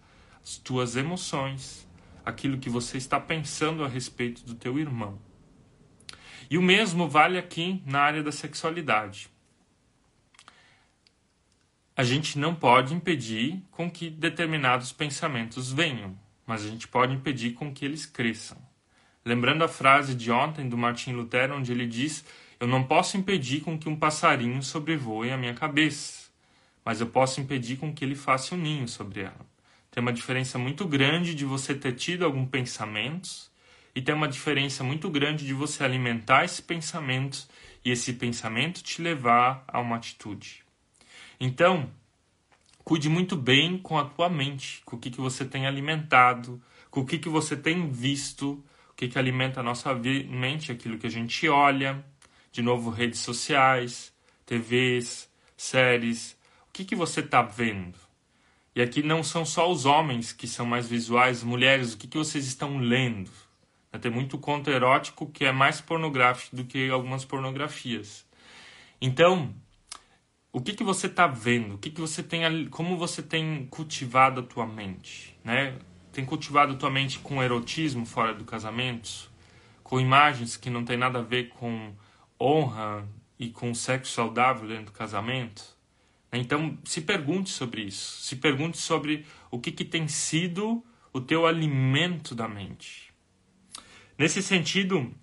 as 0.44 0.58
tuas 0.58 0.96
emoções, 0.96 1.88
aquilo 2.26 2.58
que 2.58 2.70
você 2.70 2.98
está 2.98 3.20
pensando 3.20 3.84
a 3.84 3.88
respeito 3.88 4.46
do 4.46 4.56
teu 4.56 4.80
irmão. 4.80 5.20
E 6.50 6.58
o 6.58 6.62
mesmo 6.62 7.08
vale 7.08 7.38
aqui 7.38 7.82
na 7.86 8.02
área 8.02 8.22
da 8.24 8.32
sexualidade. 8.32 9.30
A 11.96 12.04
gente 12.04 12.40
não 12.40 12.56
pode 12.56 12.94
impedir 12.94 13.62
com 13.70 13.90
que 13.90 14.10
determinados 14.10 14.92
pensamentos 14.92 15.72
venham, 15.72 16.18
mas 16.46 16.66
a 16.66 16.68
gente 16.68 16.88
pode 16.88 17.14
impedir 17.14 17.54
com 17.54 17.74
que 17.74 17.86
eles 17.86 18.06
cresçam. 18.06 18.58
Lembrando 19.24 19.64
a 19.64 19.68
frase 19.68 20.16
de 20.16 20.32
ontem 20.32 20.68
do 20.68 20.78
Martin 20.78 21.14
Lutero, 21.14 21.56
onde 21.56 21.72
ele 21.72 21.88
diz: 21.88 22.26
Eu 22.60 22.68
não 22.68 22.84
posso 22.84 23.16
impedir 23.16 23.62
com 23.62 23.78
que 23.78 23.88
um 23.88 23.96
passarinho 23.96 24.62
sobrevoe 24.62 25.32
a 25.32 25.38
minha 25.38 25.54
cabeça, 25.54 26.30
mas 26.84 27.00
eu 27.00 27.08
posso 27.08 27.40
impedir 27.40 27.78
com 27.78 27.94
que 27.94 28.04
ele 28.04 28.16
faça 28.16 28.56
um 28.56 28.58
ninho 28.58 28.88
sobre 28.88 29.22
ela. 29.22 29.53
Tem 29.94 30.02
uma 30.02 30.12
diferença 30.12 30.58
muito 30.58 30.88
grande 30.88 31.36
de 31.36 31.46
você 31.46 31.76
ter 31.76 31.94
tido 31.94 32.26
algum 32.26 32.48
pensamentos 32.48 33.52
e 33.94 34.02
tem 34.02 34.16
uma 34.16 34.28
diferença 34.28 34.84
muito 34.84 35.08
grande 35.08 35.46
de 35.46 35.54
você 35.54 35.84
alimentar 35.84 36.44
esses 36.44 36.62
pensamentos 36.62 37.48
e 37.86 37.92
esse 37.92 38.14
pensamento 38.14 38.82
te 38.82 39.04
levar 39.04 39.64
a 39.68 39.80
uma 39.80 39.98
atitude. 39.98 40.64
Então, 41.40 41.92
cuide 42.84 43.08
muito 43.08 43.36
bem 43.36 43.78
com 43.78 44.00
a 44.00 44.06
tua 44.06 44.30
mente, 44.30 44.82
com 44.84 44.96
o 44.96 45.00
que, 45.00 45.12
que 45.12 45.22
você 45.22 45.46
tem 45.46 45.68
alimentado, 45.68 46.60
com 46.90 47.02
o 47.02 47.06
que, 47.06 47.20
que 47.20 47.30
você 47.30 47.56
tem 47.56 47.92
visto, 47.92 48.54
o 48.90 48.94
que, 48.96 49.08
que 49.08 49.20
alimenta 49.20 49.60
a 49.60 49.64
nossa 49.64 49.94
mente, 49.94 50.72
aquilo 50.72 50.98
que 50.98 51.06
a 51.06 51.12
gente 51.12 51.48
olha, 51.48 52.04
de 52.52 52.64
novo, 52.64 52.90
redes 52.90 53.20
sociais, 53.20 54.12
TVs, 54.44 55.30
séries, 55.56 56.36
o 56.68 56.74
que, 56.74 56.84
que 56.84 56.96
você 56.96 57.20
está 57.20 57.44
vendo? 57.44 58.13
E 58.76 58.82
aqui 58.82 59.04
não 59.04 59.24
são 59.24 59.46
só 59.46 59.72
os 59.72 59.86
homens 59.86 60.34
que 60.34 60.48
são 60.48 60.66
mais 60.66 60.88
visuais, 60.88 61.44
mulheres, 61.44 61.94
o 61.94 61.98
que, 61.98 62.08
que 62.08 62.18
vocês 62.18 62.48
estão 62.48 62.80
lendo? 62.80 63.30
Tem 64.02 64.10
muito 64.10 64.40
conto 64.40 64.72
erótico 64.72 65.30
que 65.30 65.46
é 65.46 65.52
mais 65.52 65.80
pornográfico 65.80 66.56
do 66.56 66.66
que 66.66 66.90
algumas 66.90 67.24
pornografias. 67.24 68.26
Então, 69.00 69.54
o 70.52 70.60
que, 70.60 70.74
que 70.74 70.84
você 70.84 71.06
está 71.06 71.28
vendo? 71.28 71.76
O 71.76 71.78
que, 71.78 71.92
que 71.92 72.02
você 72.02 72.24
tem, 72.24 72.68
como 72.70 72.98
você 72.98 73.22
tem 73.22 73.68
cultivado 73.68 74.40
a 74.40 74.44
tua 74.44 74.66
mente, 74.66 75.38
né? 75.44 75.78
Tem 76.12 76.26
cultivado 76.26 76.74
a 76.74 76.76
tua 76.76 76.90
mente 76.90 77.20
com 77.20 77.42
erotismo 77.42 78.06
fora 78.06 78.34
do 78.34 78.44
casamento, 78.44 79.32
com 79.84 80.00
imagens 80.00 80.58
que 80.58 80.70
não 80.70 80.84
tem 80.84 80.98
nada 80.98 81.20
a 81.20 81.24
ver 81.24 81.50
com 81.50 81.94
honra 82.40 83.08
e 83.38 83.50
com 83.50 83.74
sexo 83.74 84.14
saudável 84.14 84.68
dentro 84.68 84.86
do 84.86 84.92
casamento? 84.92 85.73
Então, 86.34 86.78
se 86.84 87.02
pergunte 87.02 87.52
sobre 87.52 87.84
isso. 87.84 88.22
Se 88.24 88.36
pergunte 88.36 88.78
sobre 88.78 89.26
o 89.52 89.60
que, 89.60 89.72
que 89.72 89.86
tem 89.86 90.08
sido 90.08 90.84
o 91.14 91.22
teu 91.22 91.46
alimento 91.46 92.34
da 92.34 92.48
mente. 92.48 93.14
Nesse 94.18 94.42
sentido, 94.42 95.14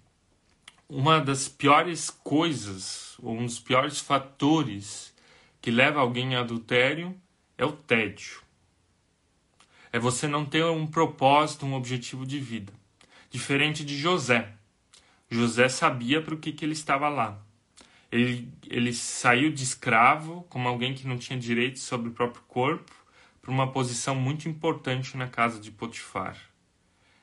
uma 0.89 1.21
das 1.21 1.49
piores 1.49 2.11
coisas, 2.11 3.17
ou 3.19 3.37
um 3.37 3.45
dos 3.45 3.59
piores 3.59 3.99
fatores 3.99 5.15
que 5.61 5.71
leva 5.71 6.01
alguém 6.01 6.37
a 6.37 6.41
adultério 6.41 7.15
é 7.59 7.65
o 7.65 7.73
tédio. 7.73 8.41
É 9.93 9.99
você 9.99 10.29
não 10.29 10.45
ter 10.45 10.65
um 10.65 10.87
propósito, 10.87 11.67
um 11.67 11.75
objetivo 11.75 12.25
de 12.25 12.39
vida. 12.39 12.73
Diferente 13.31 13.85
de 13.85 13.99
José. 13.99 14.53
José 15.29 15.69
sabia 15.69 16.23
para 16.23 16.35
o 16.35 16.39
que, 16.39 16.53
que 16.53 16.65
ele 16.65 16.73
estava 16.73 17.09
lá. 17.09 17.41
Ele, 18.11 18.53
ele 18.69 18.93
saiu 18.93 19.53
de 19.53 19.63
escravo, 19.63 20.45
como 20.49 20.69
alguém 20.69 20.95
que 20.95 21.07
não 21.07 21.17
tinha 21.17 21.39
direito 21.39 21.79
sobre 21.79 22.09
o 22.09 22.13
próprio 22.13 22.43
corpo, 22.49 22.93
para 23.41 23.51
uma 23.51 23.71
posição 23.71 24.15
muito 24.15 24.49
importante 24.49 25.17
na 25.17 25.29
casa 25.29 25.61
de 25.61 25.71
Potifar. 25.71 26.37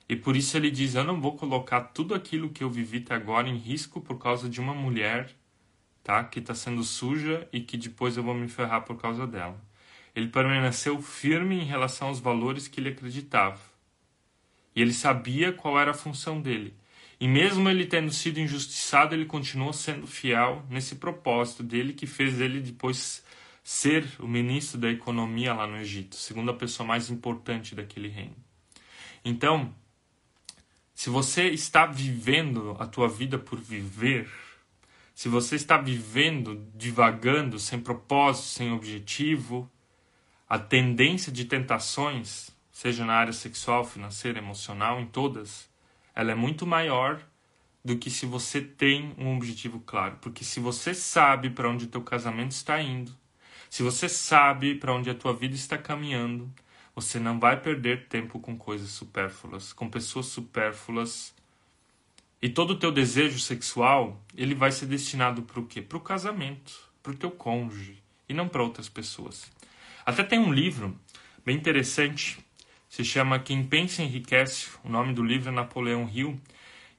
E 0.09 0.15
por 0.15 0.35
isso 0.37 0.55
ele 0.55 0.71
diz: 0.71 0.95
Eu 0.95 1.03
não 1.03 1.19
vou 1.19 1.35
colocar 1.35 1.81
tudo 1.81 2.15
aquilo 2.15 2.49
que 2.49 2.63
eu 2.63 2.69
vivi 2.69 2.99
até 2.99 3.15
agora 3.15 3.49
em 3.49 3.57
risco 3.57 3.99
por 3.99 4.17
causa 4.17 4.49
de 4.49 4.61
uma 4.61 4.73
mulher 4.73 5.35
tá, 6.03 6.23
que 6.23 6.39
está 6.39 6.55
sendo 6.55 6.83
suja 6.83 7.47
e 7.51 7.59
que 7.59 7.77
depois 7.77 8.15
eu 8.15 8.23
vou 8.23 8.33
me 8.33 8.47
ferrar 8.47 8.83
por 8.83 8.97
causa 8.97 9.27
dela. 9.27 9.61
Ele 10.15 10.29
permaneceu 10.29 11.01
firme 11.01 11.59
em 11.59 11.65
relação 11.65 12.07
aos 12.07 12.19
valores 12.19 12.67
que 12.67 12.79
ele 12.79 12.89
acreditava. 12.89 13.59
E 14.73 14.81
ele 14.81 14.93
sabia 14.93 15.51
qual 15.51 15.79
era 15.79 15.91
a 15.91 15.93
função 15.93 16.41
dele. 16.41 16.73
E 17.19 17.27
mesmo 17.27 17.67
ele 17.67 17.85
tendo 17.85 18.11
sido 18.11 18.39
injustiçado, 18.39 19.15
ele 19.15 19.25
continuou 19.25 19.73
sendo 19.73 20.05
fiel 20.05 20.63
nesse 20.69 20.95
propósito 20.95 21.63
dele 21.63 21.93
que 21.93 22.05
fez 22.05 22.39
ele 22.39 22.59
depois 22.59 23.23
ser 23.63 24.07
o 24.19 24.27
ministro 24.27 24.79
da 24.79 24.89
economia 24.89 25.53
lá 25.53 25.67
no 25.67 25.77
Egito, 25.77 26.15
segunda 26.15 26.53
pessoa 26.53 26.87
mais 26.87 27.09
importante 27.09 27.75
daquele 27.75 28.07
reino. 28.07 28.35
Então, 29.25 29.73
se 30.93 31.09
você 31.09 31.49
está 31.49 31.85
vivendo 31.85 32.77
a 32.79 32.85
tua 32.85 33.09
vida 33.09 33.37
por 33.37 33.59
viver, 33.59 34.29
se 35.13 35.27
você 35.27 35.55
está 35.55 35.77
vivendo 35.77 36.65
divagando, 36.75 37.59
sem 37.59 37.79
propósito, 37.79 38.45
sem 38.45 38.71
objetivo, 38.71 39.69
a 40.47 40.57
tendência 40.57 41.31
de 41.31 41.43
tentações, 41.45 42.51
seja 42.71 43.03
na 43.03 43.15
área 43.15 43.33
sexual, 43.33 43.83
financeira, 43.83 44.39
emocional, 44.39 45.01
em 45.01 45.07
todas, 45.07 45.67
ela 46.17 46.31
é 46.31 46.35
muito 46.35 46.65
maior 46.65 47.21
do 47.85 47.95
que 47.95 48.09
se 48.09 48.25
você 48.25 48.59
tem 48.59 49.13
um 49.19 49.37
objetivo 49.37 49.79
claro. 49.81 50.17
Porque 50.19 50.43
se 50.43 50.59
você 50.59 50.91
sabe 50.91 51.51
para 51.51 51.69
onde 51.69 51.85
teu 51.85 52.01
casamento 52.01 52.53
está 52.53 52.81
indo, 52.81 53.15
se 53.69 53.83
você 53.83 54.09
sabe 54.09 54.73
para 54.73 54.91
onde 54.91 55.11
a 55.11 55.13
tua 55.13 55.31
vida 55.31 55.53
está 55.53 55.77
caminhando, 55.77 56.51
você 56.95 57.19
não 57.19 57.39
vai 57.39 57.61
perder 57.61 58.07
tempo 58.07 58.39
com 58.39 58.57
coisas 58.57 58.89
supérfluas, 58.89 59.71
com 59.71 59.87
pessoas 59.91 60.25
supérfluas. 60.25 61.35
E 62.41 62.49
todo 62.49 62.71
o 62.71 62.79
teu 62.79 62.91
desejo 62.91 63.37
sexual, 63.37 64.19
ele 64.35 64.55
vai 64.55 64.71
ser 64.71 64.87
destinado 64.87 65.43
para 65.43 65.59
o 65.59 65.67
quê? 65.67 65.83
Para 65.83 65.99
o 65.99 66.01
casamento, 66.01 66.73
para 67.03 67.11
o 67.11 67.15
teu 67.15 67.29
cônjuge 67.29 68.01
e 68.27 68.33
não 68.33 68.47
para 68.47 68.63
outras 68.63 68.89
pessoas. 68.89 69.51
Até 70.03 70.23
tem 70.23 70.39
um 70.39 70.51
livro 70.51 70.99
bem 71.45 71.55
interessante 71.55 72.39
se 72.89 73.03
chama 73.03 73.39
Quem 73.39 73.63
Pensa 73.63 74.01
Enriquece. 74.01 74.69
O 74.83 74.89
nome 74.89 75.13
do 75.13 75.23
livro 75.23 75.49
é 75.49 75.51
Napoleão 75.51 76.09
Hill. 76.09 76.39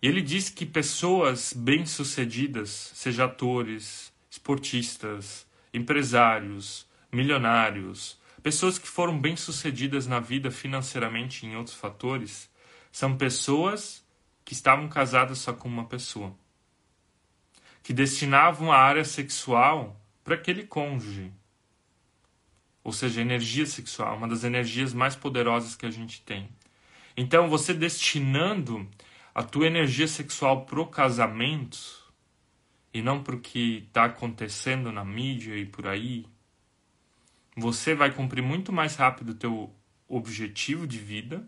E 0.01 0.07
ele 0.07 0.23
diz 0.23 0.49
que 0.49 0.65
pessoas 0.65 1.53
bem-sucedidas, 1.53 2.93
seja 2.95 3.25
atores, 3.25 4.13
esportistas, 4.31 5.47
empresários, 5.73 6.87
milionários, 7.11 8.21
pessoas 8.43 8.79
que 8.79 8.87
foram 8.87 9.19
bem-sucedidas 9.19 10.07
na 10.07 10.21
vida 10.21 10.51
financeiramente 10.51 11.45
e 11.45 11.49
em 11.49 11.57
outros 11.57 11.77
fatores, 11.77 12.49
são 12.93 13.17
pessoas 13.17 14.05
que 14.45 14.53
estavam 14.53 14.89
casadas 14.89 15.39
só 15.39 15.53
com 15.53 15.69
uma 15.69 15.85
pessoa. 15.85 16.35
Que 17.83 17.93
destinavam 17.93 18.71
a 18.71 18.79
área 18.79 19.05
sexual 19.05 20.01
para 20.23 20.35
aquele 20.35 20.65
cônjuge 20.65 21.33
ou 22.89 22.93
seja, 22.93 23.21
energia 23.21 23.67
sexual, 23.67 24.17
uma 24.17 24.27
das 24.27 24.45
energias 24.45 24.95
mais 24.95 25.15
poderosas 25.15 25.77
que 25.77 25.85
a 25.85 25.91
gente 25.91 26.23
tem. 26.23 26.49
Então, 27.15 27.47
você 27.47 27.75
destinando 27.75 28.89
a 29.35 29.43
tua 29.43 29.67
energia 29.67 30.09
sexual 30.09 30.65
pro 30.65 30.87
casamento 30.87 31.79
e 32.95 33.03
não 33.03 33.23
para 33.23 33.37
o 33.37 33.41
que 33.41 33.85
está 33.87 34.07
acontecendo 34.07 34.91
na 34.91 35.05
mídia 35.05 35.55
e 35.55 35.67
por 35.67 35.87
aí, 35.87 36.25
você 37.55 37.95
vai 37.95 38.11
cumprir 38.11 38.41
muito 38.41 38.73
mais 38.73 38.97
rápido 38.97 39.33
o 39.33 39.35
teu 39.35 39.71
objetivo 40.09 40.87
de 40.87 40.97
vida 40.97 41.47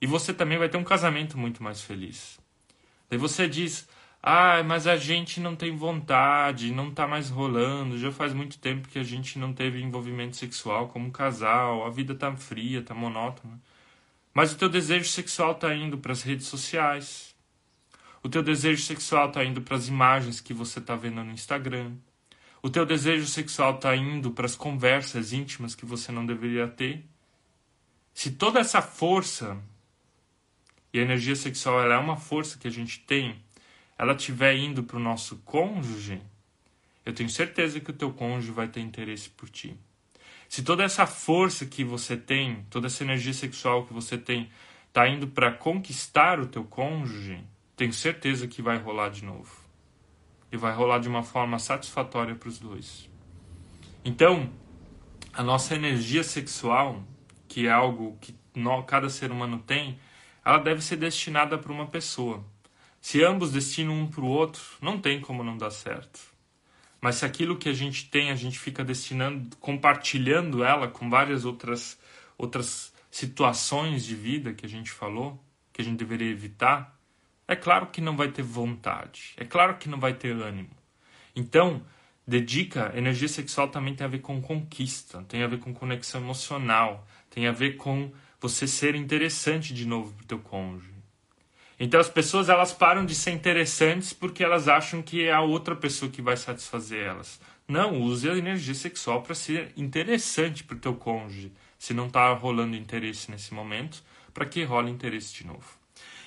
e 0.00 0.06
você 0.06 0.32
também 0.32 0.58
vai 0.58 0.68
ter 0.68 0.76
um 0.76 0.84
casamento 0.84 1.36
muito 1.36 1.60
mais 1.60 1.82
feliz. 1.82 2.38
Daí 3.10 3.18
você 3.18 3.48
diz, 3.48 3.88
ah, 4.22 4.62
mas 4.62 4.86
a 4.86 4.96
gente 4.96 5.40
não 5.40 5.56
tem 5.56 5.74
vontade, 5.76 6.72
não 6.72 6.92
tá 6.92 7.08
mais 7.08 7.28
rolando, 7.28 7.98
já 7.98 8.12
faz 8.12 8.32
muito 8.32 8.56
tempo 8.56 8.88
que 8.88 8.98
a 8.98 9.02
gente 9.02 9.36
não 9.36 9.52
teve 9.52 9.82
envolvimento 9.82 10.36
sexual 10.36 10.88
como 10.88 11.10
casal, 11.10 11.84
a 11.84 11.90
vida 11.90 12.14
tá 12.14 12.34
fria, 12.36 12.82
tá 12.82 12.94
monótona. 12.94 13.60
Mas 14.32 14.52
o 14.52 14.56
teu 14.56 14.68
desejo 14.68 15.08
sexual 15.10 15.56
tá 15.56 15.74
indo 15.74 15.98
para 15.98 16.12
as 16.12 16.22
redes 16.22 16.46
sociais. 16.46 17.34
O 18.22 18.28
teu 18.28 18.44
desejo 18.44 18.82
sexual 18.84 19.32
tá 19.32 19.44
indo 19.44 19.60
para 19.60 19.76
as 19.76 19.88
imagens 19.88 20.40
que 20.40 20.54
você 20.54 20.80
tá 20.80 20.94
vendo 20.94 21.24
no 21.24 21.32
Instagram. 21.32 21.92
O 22.62 22.70
teu 22.70 22.86
desejo 22.86 23.26
sexual 23.26 23.78
tá 23.78 23.96
indo 23.96 24.30
para 24.30 24.46
as 24.46 24.54
conversas 24.54 25.32
íntimas 25.32 25.74
que 25.74 25.84
você 25.84 26.12
não 26.12 26.24
deveria 26.24 26.68
ter. 26.68 27.04
Se 28.14 28.30
toda 28.30 28.60
essa 28.60 28.80
força 28.80 29.58
e 30.92 31.00
a 31.00 31.02
energia 31.02 31.34
sexual 31.34 31.82
ela 31.82 31.94
é 31.94 31.98
uma 31.98 32.16
força 32.16 32.56
que 32.56 32.68
a 32.68 32.70
gente 32.70 33.00
tem, 33.00 33.42
ela 34.02 34.14
estiver 34.14 34.56
indo 34.56 34.82
para 34.82 34.96
o 34.96 35.00
nosso 35.00 35.36
cônjuge, 35.44 36.20
eu 37.06 37.12
tenho 37.12 37.28
certeza 37.30 37.78
que 37.78 37.90
o 37.90 37.94
teu 37.94 38.12
cônjuge 38.12 38.50
vai 38.50 38.66
ter 38.66 38.80
interesse 38.80 39.30
por 39.30 39.48
ti. 39.48 39.78
Se 40.48 40.64
toda 40.64 40.82
essa 40.82 41.06
força 41.06 41.64
que 41.64 41.84
você 41.84 42.16
tem, 42.16 42.66
toda 42.68 42.88
essa 42.88 43.04
energia 43.04 43.32
sexual 43.32 43.86
que 43.86 43.92
você 43.92 44.18
tem, 44.18 44.50
está 44.88 45.08
indo 45.08 45.28
para 45.28 45.52
conquistar 45.52 46.40
o 46.40 46.48
teu 46.48 46.64
cônjuge, 46.64 47.44
tenho 47.76 47.92
certeza 47.92 48.48
que 48.48 48.60
vai 48.60 48.76
rolar 48.76 49.08
de 49.10 49.24
novo. 49.24 49.54
E 50.50 50.56
vai 50.56 50.74
rolar 50.74 50.98
de 50.98 51.08
uma 51.08 51.22
forma 51.22 51.60
satisfatória 51.60 52.34
para 52.34 52.48
os 52.48 52.58
dois. 52.58 53.08
Então, 54.04 54.50
a 55.32 55.44
nossa 55.44 55.76
energia 55.76 56.24
sexual, 56.24 57.04
que 57.46 57.68
é 57.68 57.70
algo 57.70 58.18
que 58.20 58.34
cada 58.84 59.08
ser 59.08 59.30
humano 59.30 59.60
tem, 59.60 59.96
ela 60.44 60.58
deve 60.58 60.82
ser 60.82 60.96
destinada 60.96 61.56
para 61.56 61.70
uma 61.70 61.86
pessoa. 61.86 62.44
Se 63.02 63.22
ambos 63.24 63.50
destinam 63.50 63.94
um 63.94 64.06
para 64.06 64.20
o 64.20 64.28
outro, 64.28 64.62
não 64.80 64.96
tem 64.96 65.20
como 65.20 65.42
não 65.42 65.58
dar 65.58 65.72
certo. 65.72 66.20
Mas 67.00 67.16
se 67.16 67.24
aquilo 67.24 67.58
que 67.58 67.68
a 67.68 67.72
gente 67.72 68.08
tem, 68.08 68.30
a 68.30 68.36
gente 68.36 68.56
fica 68.56 68.84
destinando, 68.84 69.56
compartilhando 69.56 70.62
ela 70.62 70.86
com 70.86 71.10
várias 71.10 71.44
outras, 71.44 71.98
outras 72.38 72.94
situações 73.10 74.04
de 74.04 74.14
vida 74.14 74.54
que 74.54 74.64
a 74.64 74.68
gente 74.68 74.88
falou, 74.92 75.44
que 75.72 75.82
a 75.82 75.84
gente 75.84 75.98
deveria 75.98 76.30
evitar, 76.30 76.96
é 77.48 77.56
claro 77.56 77.88
que 77.88 78.00
não 78.00 78.16
vai 78.16 78.30
ter 78.30 78.42
vontade, 78.42 79.34
é 79.36 79.44
claro 79.44 79.78
que 79.78 79.88
não 79.88 79.98
vai 79.98 80.14
ter 80.14 80.36
ânimo. 80.40 80.70
Então, 81.34 81.84
dedica, 82.24 82.92
energia 82.96 83.28
sexual 83.28 83.66
também 83.66 83.96
tem 83.96 84.04
a 84.04 84.10
ver 84.10 84.20
com 84.20 84.40
conquista, 84.40 85.24
tem 85.24 85.42
a 85.42 85.48
ver 85.48 85.58
com 85.58 85.74
conexão 85.74 86.20
emocional, 86.20 87.04
tem 87.28 87.48
a 87.48 87.52
ver 87.52 87.76
com 87.76 88.12
você 88.40 88.64
ser 88.68 88.94
interessante 88.94 89.74
de 89.74 89.86
novo 89.86 90.14
para 90.14 90.22
o 90.22 90.26
teu 90.26 90.38
cônjuge. 90.38 90.91
Então 91.84 91.98
as 91.98 92.08
pessoas 92.08 92.48
elas 92.48 92.72
param 92.72 93.04
de 93.04 93.12
ser 93.12 93.32
interessantes 93.32 94.12
porque 94.12 94.44
elas 94.44 94.68
acham 94.68 95.02
que 95.02 95.24
é 95.24 95.32
a 95.32 95.40
outra 95.40 95.74
pessoa 95.74 96.08
que 96.08 96.22
vai 96.22 96.36
satisfazer 96.36 97.04
elas. 97.04 97.40
Não, 97.66 98.00
use 98.00 98.30
a 98.30 98.36
energia 98.36 98.72
sexual 98.72 99.20
para 99.20 99.34
ser 99.34 99.72
interessante 99.76 100.62
para 100.62 100.76
o 100.76 100.78
teu 100.78 100.94
cônjuge, 100.94 101.50
se 101.76 101.92
não 101.92 102.06
está 102.06 102.32
rolando 102.34 102.76
interesse 102.76 103.32
nesse 103.32 103.52
momento, 103.52 104.00
para 104.32 104.46
que 104.46 104.62
role 104.62 104.92
interesse 104.92 105.34
de 105.34 105.44
novo. 105.44 105.76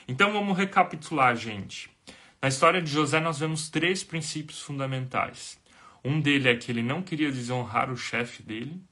Então 0.06 0.34
vamos 0.34 0.58
recapitular, 0.58 1.34
gente. 1.38 1.90
Na 2.42 2.50
história 2.50 2.82
de 2.82 2.92
José 2.92 3.22
nós 3.22 3.40
vemos 3.40 3.70
três 3.70 4.04
princípios 4.04 4.60
fundamentais. 4.60 5.58
Um 6.04 6.20
dele 6.20 6.50
é 6.50 6.56
que 6.58 6.70
ele 6.70 6.84
não 6.84 7.02
queria 7.02 7.32
desonrar 7.32 7.90
o 7.90 7.96
chefe 7.96 8.44
dele. 8.44 8.84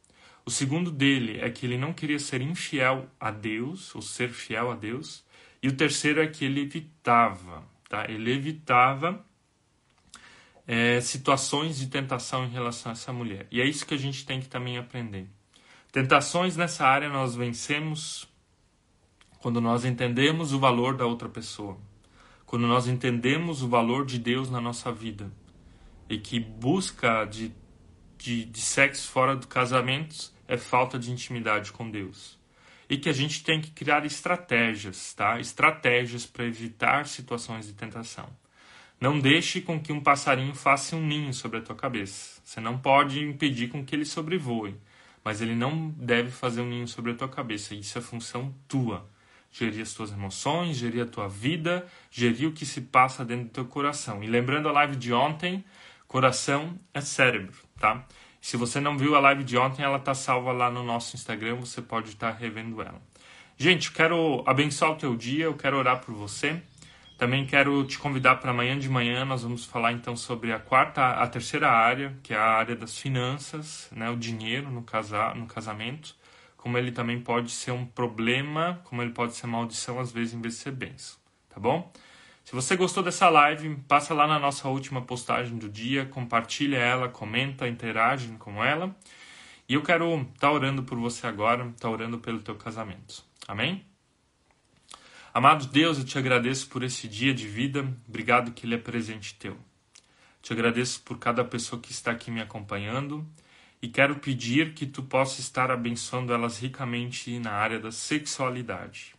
O 0.46 0.50
segundo 0.50 0.90
dele 0.90 1.42
é 1.42 1.50
que 1.50 1.66
ele 1.66 1.78
não 1.78 1.92
queria 1.92 2.20
ser 2.20 2.40
infiel 2.40 3.10
a 3.20 3.32
Deus, 3.32 3.94
ou 3.94 4.02
ser 4.02 4.30
fiel 4.30 4.72
a 4.72 4.76
Deus. 4.76 5.23
E 5.64 5.70
o 5.70 5.78
terceiro 5.78 6.22
é 6.22 6.28
que 6.28 6.44
ele 6.44 6.60
evitava, 6.60 7.64
tá? 7.88 8.06
Ele 8.12 8.34
evitava 8.34 9.26
é, 10.68 11.00
situações 11.00 11.78
de 11.78 11.88
tentação 11.88 12.44
em 12.44 12.50
relação 12.50 12.92
a 12.92 12.94
essa 12.94 13.14
mulher. 13.14 13.48
E 13.50 13.62
é 13.62 13.66
isso 13.66 13.86
que 13.86 13.94
a 13.94 13.98
gente 13.98 14.26
tem 14.26 14.42
que 14.42 14.50
também 14.50 14.78
aprender. 14.78 15.26
Tentações 15.90 16.58
nessa 16.58 16.86
área 16.86 17.08
nós 17.08 17.34
vencemos 17.34 18.28
quando 19.40 19.62
nós 19.62 19.86
entendemos 19.86 20.52
o 20.52 20.60
valor 20.60 20.98
da 20.98 21.06
outra 21.06 21.30
pessoa, 21.30 21.78
quando 22.46 22.68
nós 22.68 22.86
entendemos 22.86 23.62
o 23.62 23.70
valor 23.70 24.06
de 24.06 24.20
Deus 24.20 24.50
na 24.50 24.60
nossa 24.60 24.92
vida 24.92 25.32
e 26.10 26.18
que 26.18 26.42
busca 26.42 27.24
de, 27.24 27.54
de, 28.18 28.44
de 28.44 28.62
sexo 28.62 29.10
fora 29.10 29.34
do 29.34 29.48
casamento 29.48 30.34
é 30.46 30.58
falta 30.58 31.00
de 31.00 31.10
intimidade 31.10 31.72
com 31.72 31.90
Deus. 31.90 32.43
E 32.94 32.98
que 33.00 33.10
a 33.10 33.14
gente 33.14 33.44
tem 33.44 33.60
que 33.60 33.72
criar 33.72 34.06
estratégias, 34.06 35.16
tá? 35.16 35.40
Estratégias 35.40 36.28
para 36.28 36.46
evitar 36.46 37.08
situações 37.08 37.66
de 37.66 37.74
tentação. 37.74 38.30
Não 39.02 39.20
deixe 39.20 39.62
com 39.62 39.80
que 39.80 39.92
um 39.92 40.00
passarinho 40.00 40.54
faça 40.54 40.96
um 40.96 41.04
ninho 41.04 41.34
sobre 41.34 41.58
a 41.58 41.62
tua 41.64 41.76
cabeça. 41.76 42.40
Você 42.46 42.62
não 42.62 42.78
pode 42.78 43.20
impedir 43.20 43.70
com 43.70 43.84
que 43.84 43.96
ele 43.96 44.06
sobrevoe, 44.06 44.76
mas 45.24 45.42
ele 45.42 45.56
não 45.56 45.90
deve 45.90 46.30
fazer 46.30 46.62
um 46.62 46.70
ninho 46.70 46.88
sobre 46.88 47.14
a 47.14 47.16
tua 47.16 47.28
cabeça. 47.28 47.74
Isso 47.74 47.98
é 47.98 48.02
função 48.02 48.54
tua. 48.68 49.10
Gerir 49.52 49.82
as 49.82 49.94
tuas 49.96 50.12
emoções, 50.12 50.78
gerir 50.78 51.02
a 51.02 51.08
tua 51.08 51.28
vida, 51.28 51.88
gerir 52.12 52.48
o 52.48 52.54
que 52.54 52.64
se 52.64 52.80
passa 52.80 53.26
dentro 53.26 53.46
do 53.46 53.50
teu 53.50 53.66
coração. 53.66 54.24
E 54.24 54.28
lembrando 54.28 54.70
a 54.70 54.72
live 54.72 54.98
de 54.98 55.12
ontem, 55.12 55.66
coração 56.08 56.80
é 56.94 57.02
cérebro, 57.02 57.58
tá? 57.80 58.06
Se 58.44 58.58
você 58.58 58.82
não 58.82 58.98
viu 58.98 59.16
a 59.16 59.22
live 59.22 59.42
de 59.42 59.58
ontem, 59.58 59.84
ela 59.84 59.98
tá 59.98 60.14
salva 60.14 60.52
lá 60.52 60.70
no 60.70 60.84
nosso 60.84 61.16
Instagram, 61.16 61.56
você 61.56 61.82
pode 61.82 62.10
estar 62.10 62.34
tá 62.34 62.38
revendo 62.38 62.82
ela. 62.82 63.02
Gente, 63.58 63.90
quero 63.90 64.44
abençoar 64.46 64.92
o 64.92 64.96
teu 64.98 65.16
dia, 65.16 65.46
eu 65.46 65.54
quero 65.54 65.78
orar 65.78 66.02
por 66.02 66.14
você. 66.14 66.62
Também 67.18 67.46
quero 67.46 67.86
te 67.86 67.98
convidar 67.98 68.36
para 68.36 68.52
amanhã 68.52 68.78
de 68.78 68.90
manhã, 68.90 69.24
nós 69.24 69.44
vamos 69.44 69.64
falar 69.64 69.94
então 69.94 70.18
sobre 70.18 70.52
a 70.52 70.60
quarta, 70.60 71.12
a 71.12 71.26
terceira 71.26 71.72
área, 71.72 72.20
que 72.22 72.34
é 72.34 72.38
a 72.38 72.44
área 72.44 72.76
das 72.76 72.98
finanças, 72.98 73.88
né, 73.96 74.10
o 74.10 74.18
dinheiro 74.18 74.70
no, 74.70 74.84
casa, 74.84 75.34
no 75.36 75.46
casamento, 75.46 76.14
como 76.58 76.78
ele 76.78 76.92
também 76.92 77.22
pode 77.22 77.50
ser 77.50 77.72
um 77.72 77.86
problema, 77.86 78.82
como 78.84 79.02
ele 79.02 79.12
pode 79.12 79.36
ser 79.36 79.48
maldição, 79.48 80.02
às 80.02 80.12
vezes 80.12 80.34
em 80.34 80.42
vez 80.42 80.56
de 80.56 80.60
ser 80.60 80.72
benção, 80.72 81.16
tá 81.48 81.62
bom? 81.62 81.94
Se 82.44 82.54
você 82.54 82.76
gostou 82.76 83.02
dessa 83.02 83.30
live, 83.30 83.78
passa 83.88 84.14
lá 84.14 84.28
na 84.28 84.38
nossa 84.38 84.68
última 84.68 85.02
postagem 85.02 85.58
do 85.58 85.70
dia, 85.70 86.06
compartilha 86.06 86.78
ela, 86.78 87.08
comenta, 87.08 87.68
interage 87.68 88.28
com 88.38 88.64
ela. 88.64 88.96
E 89.68 89.76
eu 89.76 89.82
quero 89.82 90.14
estar 90.14 90.34
tá 90.40 90.52
orando 90.52 90.84
por 90.84 90.98
você 91.00 91.26
agora, 91.26 91.66
estar 91.66 91.88
tá 91.88 91.90
orando 91.90 92.20
pelo 92.20 92.42
teu 92.42 92.56
casamento. 92.56 93.24
Amém? 93.48 93.86
Amado 95.34 95.68
Deus, 95.68 95.98
eu 95.98 96.06
te 96.06 96.18
agradeço 96.18 96.68
por 96.68 96.84
esse 96.84 97.08
dia 97.08 97.34
de 97.34 97.48
vida. 97.48 97.88
Obrigado 98.08 98.52
que 98.52 98.66
ele 98.66 98.76
é 98.76 98.78
presente 98.78 99.36
teu. 99.36 99.58
Te 100.42 100.52
agradeço 100.52 101.02
por 101.02 101.18
cada 101.18 101.46
pessoa 101.46 101.82
que 101.82 101.92
está 101.92 102.12
aqui 102.12 102.30
me 102.30 102.42
acompanhando 102.42 103.26
e 103.82 103.88
quero 103.88 104.20
pedir 104.20 104.74
que 104.74 104.86
tu 104.86 105.02
possa 105.02 105.40
estar 105.40 105.72
abençoando 105.72 106.34
elas 106.34 106.60
ricamente 106.60 107.40
na 107.40 107.52
área 107.52 107.80
da 107.80 107.92
sexualidade. 107.92 109.16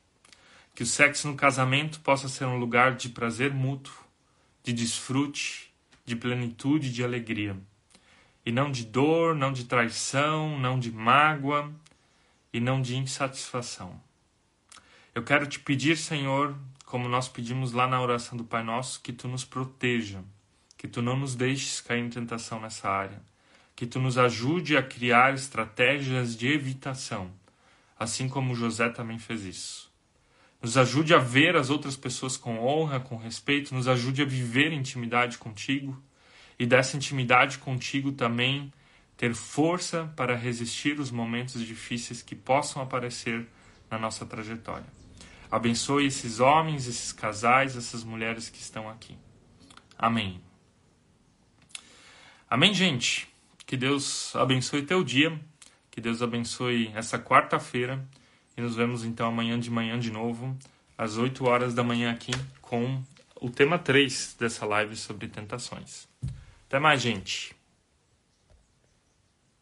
Que 0.75 0.83
o 0.83 0.87
sexo 0.87 1.29
no 1.29 1.37
casamento 1.37 2.01
possa 2.01 2.29
ser 2.29 2.47
um 2.47 2.59
lugar 2.59 2.95
de 2.97 3.09
prazer 3.09 3.53
mútuo, 3.53 3.95
de 4.63 4.73
desfrute, 4.73 5.73
de 6.05 6.17
plenitude 6.17 6.93
de 6.93 7.05
alegria. 7.05 7.57
E 8.45 8.53
não 8.53 8.71
de 8.71 8.85
dor, 8.85 9.35
não 9.35 9.53
de 9.53 9.65
traição, 9.65 10.59
não 10.59 10.79
de 10.79 10.91
mágoa 10.91 11.73
e 12.53 12.61
não 12.61 12.83
de 12.83 12.97
insatisfação. 12.97 14.01
Eu 15.15 15.23
quero 15.23 15.47
te 15.47 15.61
pedir, 15.61 15.97
Senhor, 15.97 16.57
como 16.85 17.09
nós 17.09 17.29
pedimos 17.29 17.73
lá 17.73 17.87
na 17.87 18.01
oração 18.01 18.37
do 18.37 18.45
Pai 18.45 18.63
Nosso, 18.63 19.01
que 19.01 19.13
tu 19.13 19.29
nos 19.29 19.45
proteja, 19.45 20.23
que 20.77 20.89
tu 20.89 21.01
não 21.01 21.17
nos 21.17 21.35
deixes 21.35 21.81
cair 21.81 22.05
em 22.05 22.11
tentação 22.11 22.61
nessa 22.61 22.89
área, 22.89 23.23
que 23.75 23.87
tu 23.87 23.99
nos 23.99 24.19
ajude 24.19 24.77
a 24.77 24.83
criar 24.83 25.35
estratégias 25.35 26.37
de 26.37 26.49
evitação, 26.49 27.33
assim 27.99 28.29
como 28.29 28.55
José 28.55 28.89
também 28.89 29.19
fez 29.19 29.45
isso. 29.45 29.94
Nos 30.65 30.79
ajude 30.79 31.13
a 31.13 31.19
ver 31.19 31.57
as 31.57 31.69
outras 31.69 31.95
pessoas 31.95 32.39
com 32.39 32.59
honra, 32.59 32.99
com 32.99 33.19
respeito, 33.19 33.75
nos 33.75 33.87
ajude 33.87 34.23
a 34.23 34.25
viver 34.25 34.73
intimidade 34.73 35.37
contigo 35.37 36.03
e 36.59 36.65
dessa 36.65 36.97
intimidade 36.97 37.59
contigo 37.59 38.13
também 38.13 38.73
ter 39.15 39.35
força 39.35 40.11
para 40.17 40.35
resistir 40.35 40.99
os 40.99 41.11
momentos 41.11 41.63
difíceis 41.63 42.23
que 42.23 42.35
possam 42.35 42.81
aparecer 42.81 43.47
na 43.91 43.99
nossa 43.99 44.25
trajetória. 44.25 44.87
Abençoe 45.51 46.07
esses 46.07 46.41
homens, 46.41 46.89
esses 46.89 47.13
casais, 47.13 47.77
essas 47.77 48.03
mulheres 48.03 48.49
que 48.49 48.59
estão 48.59 48.89
aqui. 48.89 49.19
Amém. 49.99 50.41
Amém, 52.49 52.73
gente. 52.73 53.29
Que 53.67 53.77
Deus 53.77 54.35
abençoe 54.35 54.81
teu 54.81 55.05
dia. 55.05 55.39
Que 55.91 56.01
Deus 56.01 56.23
abençoe 56.23 56.91
essa 56.95 57.19
quarta-feira. 57.19 58.03
E 58.57 58.61
nos 58.61 58.77
vemos 58.77 59.05
então 59.05 59.29
amanhã 59.29 59.59
de 59.59 59.71
manhã 59.71 59.99
de 59.99 60.11
novo, 60.11 60.57
às 60.97 61.17
8 61.17 61.45
horas 61.45 61.75
da 61.75 61.83
manhã 61.83 62.13
aqui, 62.13 62.33
com 62.61 63.03
o 63.41 63.51
tema 63.51 63.79
3 63.79 64.37
dessa 64.39 64.65
live 64.65 64.97
sobre 64.97 65.29
tentações. 65.29 66.09
Até 66.69 66.79
mais, 66.79 67.03
gente. 67.03 67.55